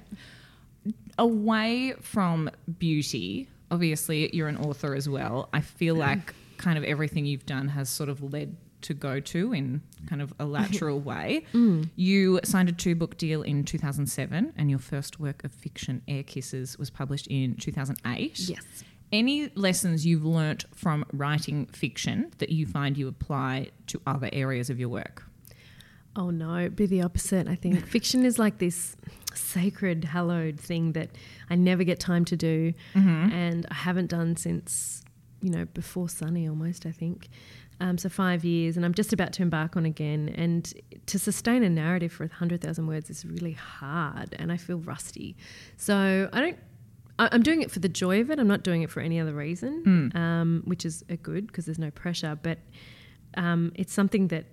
[0.83, 0.91] Yeah.
[1.19, 5.47] away from beauty, obviously you're an author as well.
[5.53, 5.99] I feel mm.
[5.99, 10.21] like kind of everything you've done has sort of led to go to in kind
[10.21, 11.45] of a lateral way.
[11.53, 11.89] Mm.
[11.95, 16.23] You signed a two book deal in 2007 and your first work of fiction Air
[16.23, 18.39] Kisses was published in 2008.
[18.39, 18.61] Yes.
[19.11, 24.69] Any lessons you've learnt from writing fiction that you find you apply to other areas
[24.69, 25.23] of your work?
[26.17, 27.47] Oh no, it'd be the opposite.
[27.47, 28.95] I think fiction is like this
[29.33, 31.09] sacred, hallowed thing that
[31.49, 33.31] I never get time to do, Mm-hmm.
[33.33, 35.03] and I haven't done since
[35.41, 36.85] you know before Sunny almost.
[36.85, 37.27] I think
[37.79, 38.09] um, so.
[38.09, 40.29] Five years, and I'm just about to embark on again.
[40.35, 40.71] And
[41.07, 45.35] to sustain a narrative for hundred thousand words is really hard, and I feel rusty.
[45.77, 46.57] So I don't.
[47.17, 48.39] I- I'm doing it for the joy of it.
[48.39, 50.15] I'm not doing it for any other reason, Mm.
[50.15, 52.37] um, which is a good because there's no pressure.
[52.41, 52.59] But
[53.37, 54.45] um, it's something that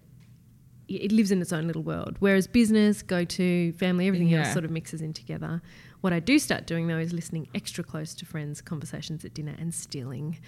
[0.88, 2.16] it lives in its own little world.
[2.18, 5.62] Whereas business, go to, family, everything else sort of mixes in together.
[6.02, 9.54] What I do start doing though is listening extra close to friends' conversations at dinner
[9.58, 10.38] and stealing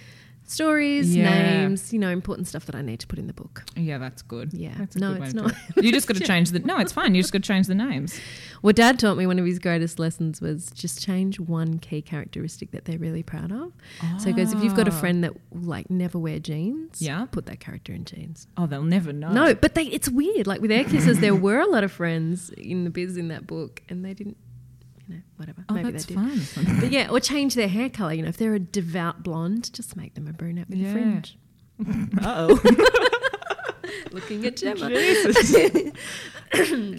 [0.47, 1.63] stories, Yeah.
[1.63, 3.63] names, you know, important stuff that I need to put in the book.
[3.75, 4.53] Yeah, that's good.
[4.53, 4.75] Yeah.
[4.77, 5.55] That's No, good way it's not.
[5.83, 6.59] You just got to change the.
[6.59, 7.15] No, it's fine.
[7.15, 8.19] You just got to change the names.
[8.61, 12.69] What Dad taught me one of his greatest lessons was just change one key characteristic
[12.71, 13.73] that they're really proud of.
[14.19, 14.99] So he goes, if you've got a Ah.
[14.99, 17.25] friend that will, like never wear jeans, Yeah.
[17.25, 18.45] put that character in jeans.
[18.55, 19.31] Oh, they'll never know.
[19.31, 20.45] No, but they it's weird.
[20.45, 23.47] Like with Air Kisses, there were a lot of friends in the biz in that
[23.47, 24.37] book, and they didn't,
[25.07, 25.63] you know, whatever.
[25.69, 26.41] Oh, Maybe that's they did.
[26.41, 26.77] fun.
[26.79, 28.13] But yeah, or change their hair color.
[28.13, 30.89] You know, if they're a devout blonde, just make them a brunette with Yeah.
[30.89, 31.37] a fringe.
[32.23, 32.59] oh.
[34.11, 34.89] Looking at Gemma.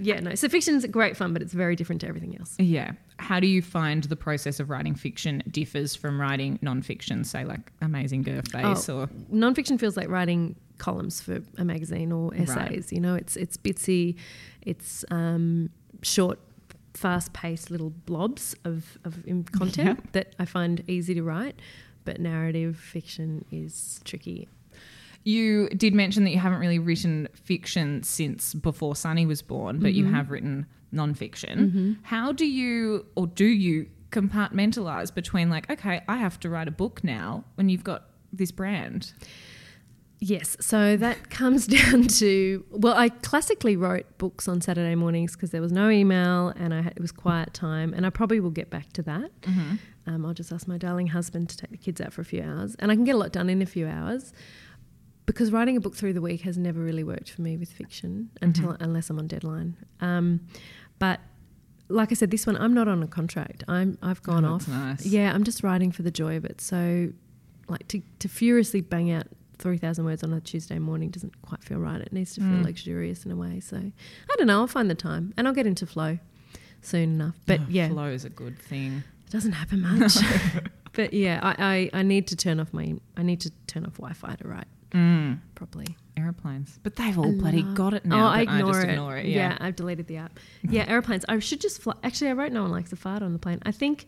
[0.03, 0.35] Yeah, no.
[0.35, 2.55] So fiction's great fun, but it's very different to everything else.
[2.59, 2.93] Yeah.
[3.19, 7.73] How do you find the process of writing fiction differs from writing non-fiction, say like
[7.81, 9.01] Amazing Girl Face Oh.
[9.01, 12.93] or Nonfiction feels like writing columns for a magazine or essays.
[12.93, 14.17] You know, it's it's bitsy,
[14.63, 15.71] it's um,
[16.03, 16.39] short,
[16.97, 21.57] fast-paced little blobs of of in- content that I find easy to write.
[22.05, 24.49] But narrative fiction is tricky.
[25.25, 29.89] You did mention that you haven't really written fiction since before Sunny was born, but
[29.89, 29.99] Mm-hmm.
[29.99, 31.99] you have written non-fiction.
[32.05, 36.71] How do you or do you compartmentalize between like, okay, I have to write a
[36.71, 39.13] book now when you've got this brand?
[40.19, 45.51] Yes, so that comes down to well, I classically wrote books on Saturday mornings because
[45.51, 48.51] there was no email and I had, it was quiet time, and I probably will
[48.51, 49.31] get back to that.
[50.07, 52.43] Um, I'll just ask my darling husband to take the kids out for a few
[52.43, 54.33] hours, and I can get a lot done in a few hours.
[55.27, 58.31] Because writing a book through the week has never really worked for me with fiction
[58.41, 59.77] until unless I'm on deadline.
[60.01, 60.47] Um,
[61.01, 61.19] but
[61.89, 63.65] like I said, this one I'm not on a contract.
[63.67, 64.69] I'm I've gone Oh, off.
[64.69, 65.05] nice.
[65.05, 66.61] Yeah, I'm just writing for the joy of it.
[66.61, 67.09] So,
[67.69, 69.27] like to to furiously bang out
[69.59, 72.01] three thousand words on a Tuesday morning doesn't quite feel right.
[72.01, 72.65] It needs to feel Mm.
[72.65, 73.61] luxurious in a way.
[73.61, 74.61] So, I don't know.
[74.61, 76.19] I'll find the time, and I'll get into flow
[76.83, 77.37] soon enough.
[77.47, 79.03] But Oh, yeah, flow is a good thing.
[79.27, 80.17] it doesn't happen much.
[80.93, 83.95] but yeah, I, I I need to turn off my I need to turn off
[83.95, 85.41] Wi-Fi to write Mm.
[85.55, 85.97] properly.
[86.17, 88.15] Airplanes, but they've all I bloody got it now.
[88.17, 88.29] Oh, now.
[88.29, 88.91] I but ignore, just it.
[88.91, 89.27] ignore it.
[89.27, 89.51] Yeah.
[89.51, 89.59] Yeah.
[89.61, 90.39] I've deleted the app.
[90.63, 91.27] Yeah, airplanes.
[91.29, 91.93] I should just fly.
[92.03, 93.59] Actually, I wrote no one likes a fart on the plane.
[93.67, 94.07] I think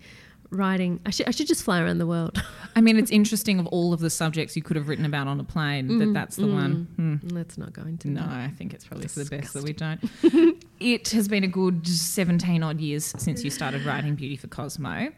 [0.50, 1.00] writing.
[1.06, 2.42] I should I should just fly around the world.
[2.76, 5.38] I mean, it's interesting of all of the subjects you could have written about on
[5.40, 6.88] a plane that Mm, that's the one.
[6.96, 7.16] Hmm.
[7.34, 8.30] Let's not go into No, that.
[8.30, 10.00] I think it's probably for the best that we don't.
[10.80, 15.10] it has been a good 17 odd years since you started writing Beauty for Cosmo.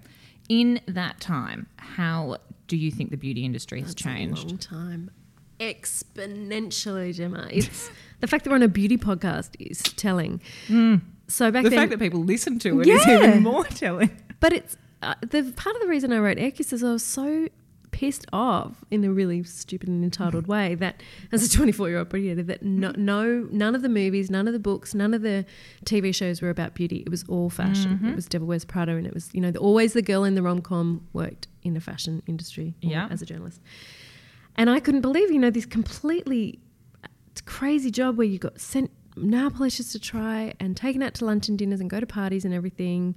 [0.49, 4.45] In that time, how do you think the beauty industry has That's changed?
[4.45, 5.11] A long time.
[5.61, 7.47] Exponentially, Gemma.
[7.51, 10.41] It's the fact that we're on a beauty podcast is telling.
[11.29, 11.65] So back Hmm.
[11.65, 13.29] The then, fact that people listen to it is Yeah.
[13.29, 14.11] even more telling.
[14.41, 17.49] but it's uh, the part of the reason I wrote Kiss is I was so
[17.91, 22.15] pissed off in a really stupid and entitled way that as a 24 year old
[22.15, 25.45] editor that no, no none of the movies none of the books none of the
[25.85, 28.11] tv shows were about beauty it was all fashion Mm-hmm.
[28.11, 30.43] it was devil wears prada and it was you know always the girl in the
[30.43, 33.09] rom-com worked in the fashion industry Yeah.
[33.11, 33.61] as a journalist
[34.55, 36.61] and i couldn't believe you know this completely
[37.45, 41.49] crazy job where you got sent nail polishes to try and taken out to lunch
[41.49, 43.17] and dinners and go to parties and everything.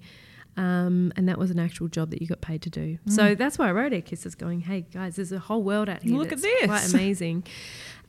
[0.55, 2.99] Um, and that was an actual job that you got paid to do.
[3.07, 6.03] So that's why I wrote Air Kisses going, hey guys, there's a whole world out
[6.03, 6.15] here.
[6.15, 7.43] Look at this." Quite amazing.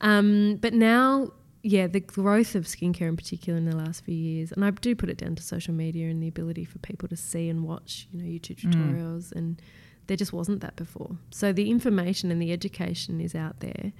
[0.01, 1.31] um, but now,
[1.63, 4.95] yeah, the growth of skincare in particular in the last few years, and I do
[4.95, 8.07] put it down to social media and the ability for people to see and watch,
[8.11, 8.73] you know, YouTube Mm.
[8.73, 9.59] tutorials and
[10.07, 11.17] there just wasn't that before.
[11.31, 13.91] So the information and the education is out there.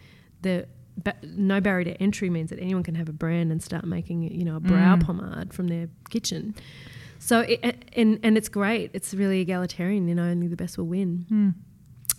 [0.43, 0.67] The
[1.03, 4.21] ba- no barrier to entry means that anyone can have a brand and start making
[4.21, 5.01] you know a brow Mm.
[5.03, 6.53] pomade from their kitchen.
[7.25, 8.91] So it, and and it's great.
[8.93, 10.07] It's really egalitarian.
[10.07, 11.25] You know, only the best will win.
[11.27, 11.49] Hmm.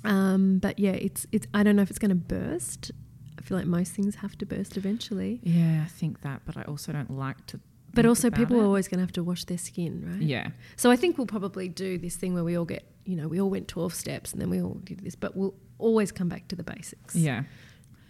[0.04, 1.46] Um, but yeah, it's it's.
[1.54, 2.90] I don't know if it's going to burst.
[3.38, 5.38] I feel like most things have to burst eventually.
[5.44, 7.60] Yeah, I think that, but I also don't like to.
[7.94, 8.62] But also, people it.
[8.62, 10.20] are always going to have to wash their skin, right?
[10.20, 10.48] Yeah.
[10.74, 13.40] So I think we'll probably do this thing where we all get, you know, we
[13.40, 16.48] all went 12 steps and then we all did this, but we'll always come back
[16.48, 17.14] to the basics.
[17.14, 17.44] Yeah.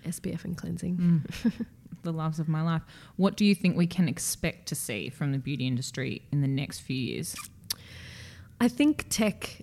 [0.06, 0.96] SPF and cleansing.
[0.96, 1.66] Mm.
[2.02, 2.82] the loves of my life.
[3.16, 6.48] What do you think we can expect to see from the beauty industry in the
[6.48, 7.34] next few years?
[8.60, 9.62] I think tech,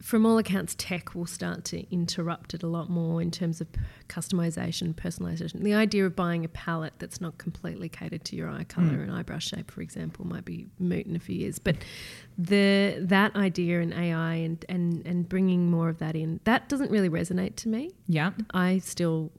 [0.00, 3.66] from all accounts, tech will start to interrupt it a lot more in terms of
[4.08, 5.62] customization, personalization.
[5.62, 9.02] The idea of buying a palette that's not completely catered to your eye color Mm.
[9.02, 11.58] and eyebrow shape, for example, might be moot in a few years.
[11.58, 11.76] But
[12.38, 16.90] the that idea in AI and, and, and bringing more of that in, that doesn't
[16.92, 17.90] really resonate to me.
[18.06, 18.30] Yeah.
[18.54, 19.32] I still,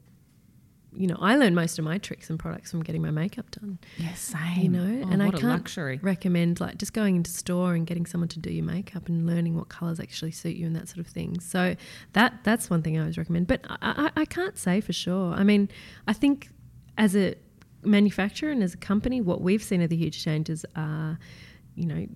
[0.92, 3.78] you know, I learned most of my tricks and products from getting my makeup done.
[3.96, 4.62] Yes, same.
[4.62, 6.00] You know, Oh, and I can't luxury.
[6.02, 9.56] recommend like just going into store and getting someone to do your makeup and learning
[9.56, 11.38] what colors actually suit you and that sort of thing.
[11.40, 11.76] So
[12.14, 13.46] that that's one thing I always recommend.
[13.46, 15.32] But I, I, I can't say for sure.
[15.34, 15.68] I mean,
[16.08, 16.48] I think
[16.98, 17.34] as a
[17.84, 21.18] manufacturer and as a company, what we've seen are the huge changes are,
[21.76, 22.06] you know,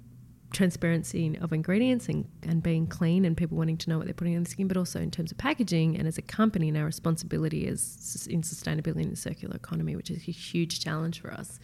[0.54, 4.36] transparency of ingredients and, and being clean and people wanting to know what they're putting
[4.36, 6.86] on the skin, but also in terms of packaging and as a company and our
[6.86, 11.60] responsibility sus- in sustainability and the circular economy, which is a huge challenge for us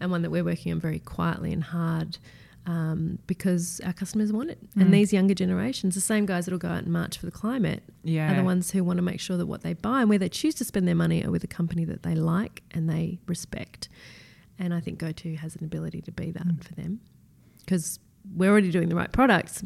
[0.00, 2.18] and one that we're working on very quietly and hard
[2.66, 4.58] um, because our customers want it.
[4.74, 4.82] Mm.
[4.82, 7.82] And these younger generations, the same guys that'll go out and march for the climate,
[8.02, 8.32] Yeah.
[8.32, 10.28] are the ones who want to make sure that what they buy and where they
[10.30, 13.88] choose to spend their money are with a company that they like and they respect.
[14.58, 16.64] And I think GoTo has an ability to be that Mm.
[16.64, 17.00] for them
[17.60, 17.98] because
[18.34, 19.64] we're already doing the right products.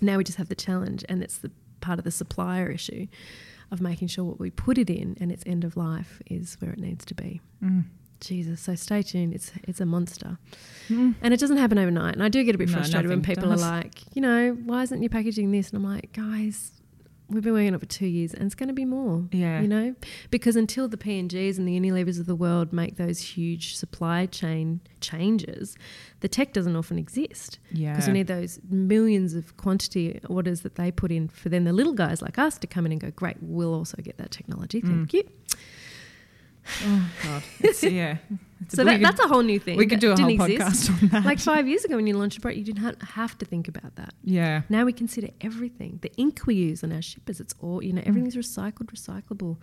[0.00, 3.06] Now we just have the challenge, and it's the part of the supplier issue
[3.70, 6.72] of making sure what we put it in and its end of life is where
[6.72, 7.40] it needs to be.
[7.62, 7.84] Mm.
[8.20, 9.32] Jesus, so stay tuned.
[9.32, 10.36] It's it's a monster,
[10.90, 12.14] and it doesn't happen overnight.
[12.14, 13.62] And I do get a bit No, frustrated when people does.
[13.62, 15.70] are like, you know, why isn't your packaging this?
[15.70, 16.70] And I'm like, guys,
[17.30, 19.24] we've been working on it for two years, and it's going to be more.
[19.32, 19.60] Yeah.
[19.60, 19.94] you know,
[20.30, 23.76] because until the P and Gs and the Unilevers of the world make those huge
[23.76, 25.76] supply chain changes,
[26.20, 27.92] the tech doesn't often exist Yeah.
[27.92, 31.72] because you need those millions of quantity orders that they put in for then the
[31.72, 34.80] little guys like us to come in and go, great, we'll also get that technology.
[34.80, 35.14] Thank Mm.
[35.14, 35.22] you.
[36.84, 37.42] Oh God.
[37.60, 38.16] It's, yeah.
[38.62, 39.76] It's So that, could- that's a whole new thing.
[39.78, 40.90] we could do a whole didn't exist.
[40.90, 41.24] podcast on that.
[41.24, 43.96] Like five years ago when you launched a product, you didn't have to think about
[43.96, 44.12] that.
[44.22, 44.62] yeah.
[44.68, 45.98] Now we consider everything.
[46.02, 47.84] The ink we use on our shippers, it's all, Mm.
[47.86, 49.56] you know, everything's recycled, recyclable.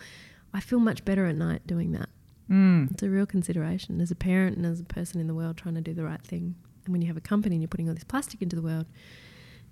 [0.53, 2.09] I feel much better at night doing that.
[2.49, 2.91] Mm.
[2.91, 5.75] It's a real consideration as a parent and as a person in the world trying
[5.75, 6.55] to do the right thing.
[6.85, 8.85] And when you have a company and you're putting all this plastic into the world,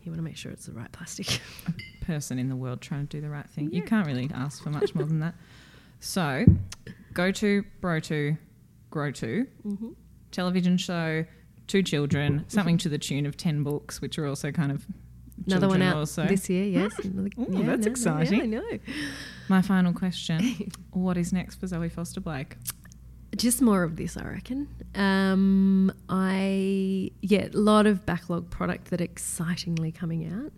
[0.03, 1.39] you want to make sure it's the right plastic.
[2.01, 3.71] Person in the world trying to do the right thing.
[3.71, 5.33] You can't really ask for much more than that.
[6.01, 6.45] So,
[7.15, 8.37] GoTo, bro to,
[8.91, 9.89] GrowTo, mm-hmm.
[10.31, 11.25] television show,
[11.65, 14.85] two children, something to the tune of 10 books, which are also kind of
[15.47, 16.25] Another one out also.
[16.25, 16.97] this year, yes.
[17.03, 18.37] Another- Ooh, that's no, no, exciting.
[18.37, 18.79] Yeah, I know.
[19.47, 22.57] My final question What is next for Zoe Foster Blake?
[23.35, 24.67] Just more of this, I reckon.
[24.93, 30.53] Um, I yeah, a lot of backlog product that excitingly coming out,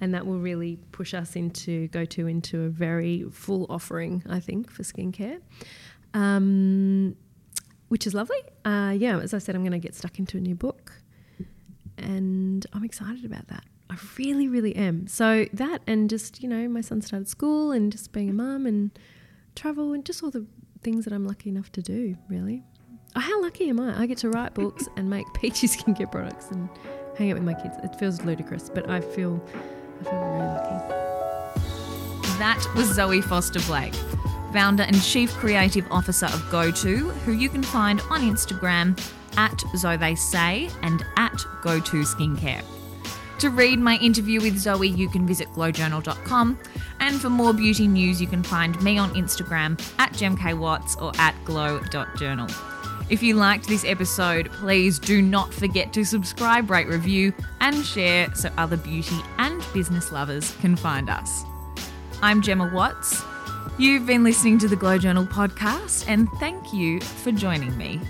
[0.00, 4.22] and that will really push us into GoTo into a very full offering.
[4.28, 5.40] I think for skincare,
[6.14, 7.16] um,
[7.88, 8.38] which is lovely.
[8.64, 10.92] Uh, yeah, as I said, I'm going to get stuck into a new book,
[11.98, 13.64] and I'm excited about that.
[13.90, 15.06] I really, really am.
[15.06, 18.64] So that and just you know, my son started school and just being a mum
[18.64, 18.90] and
[19.54, 20.46] travel and just all the
[20.82, 22.64] things that I'm lucky enough to do, really.
[23.14, 24.00] Oh, how lucky am I?
[24.00, 26.68] I get to write books and make peachy skincare products and
[27.16, 27.76] hang out with my kids.
[27.82, 29.44] It feels ludicrous, but I feel
[30.00, 30.94] I feel very lucky.
[32.38, 33.94] That was Zoe Foster Blake,
[34.52, 38.98] founder and chief creative officer of GoTo, who you can find on Instagram
[39.36, 42.62] at Zoe They Say and at GoTo Skincare.
[43.38, 46.58] To read my interview with Zoe, you can visit glowjournal.com.
[47.00, 51.34] And for more beauty news, you can find me on Instagram at gemkwatts or at
[51.44, 52.48] glow.journal.
[53.10, 58.32] If you liked this episode, please do not forget to subscribe, rate, review, and share
[58.34, 61.42] so other beauty and business lovers can find us.
[62.22, 63.24] I'm Gemma Watts.
[63.78, 68.00] You've been listening to the Glow Journal podcast, and thank you for joining me.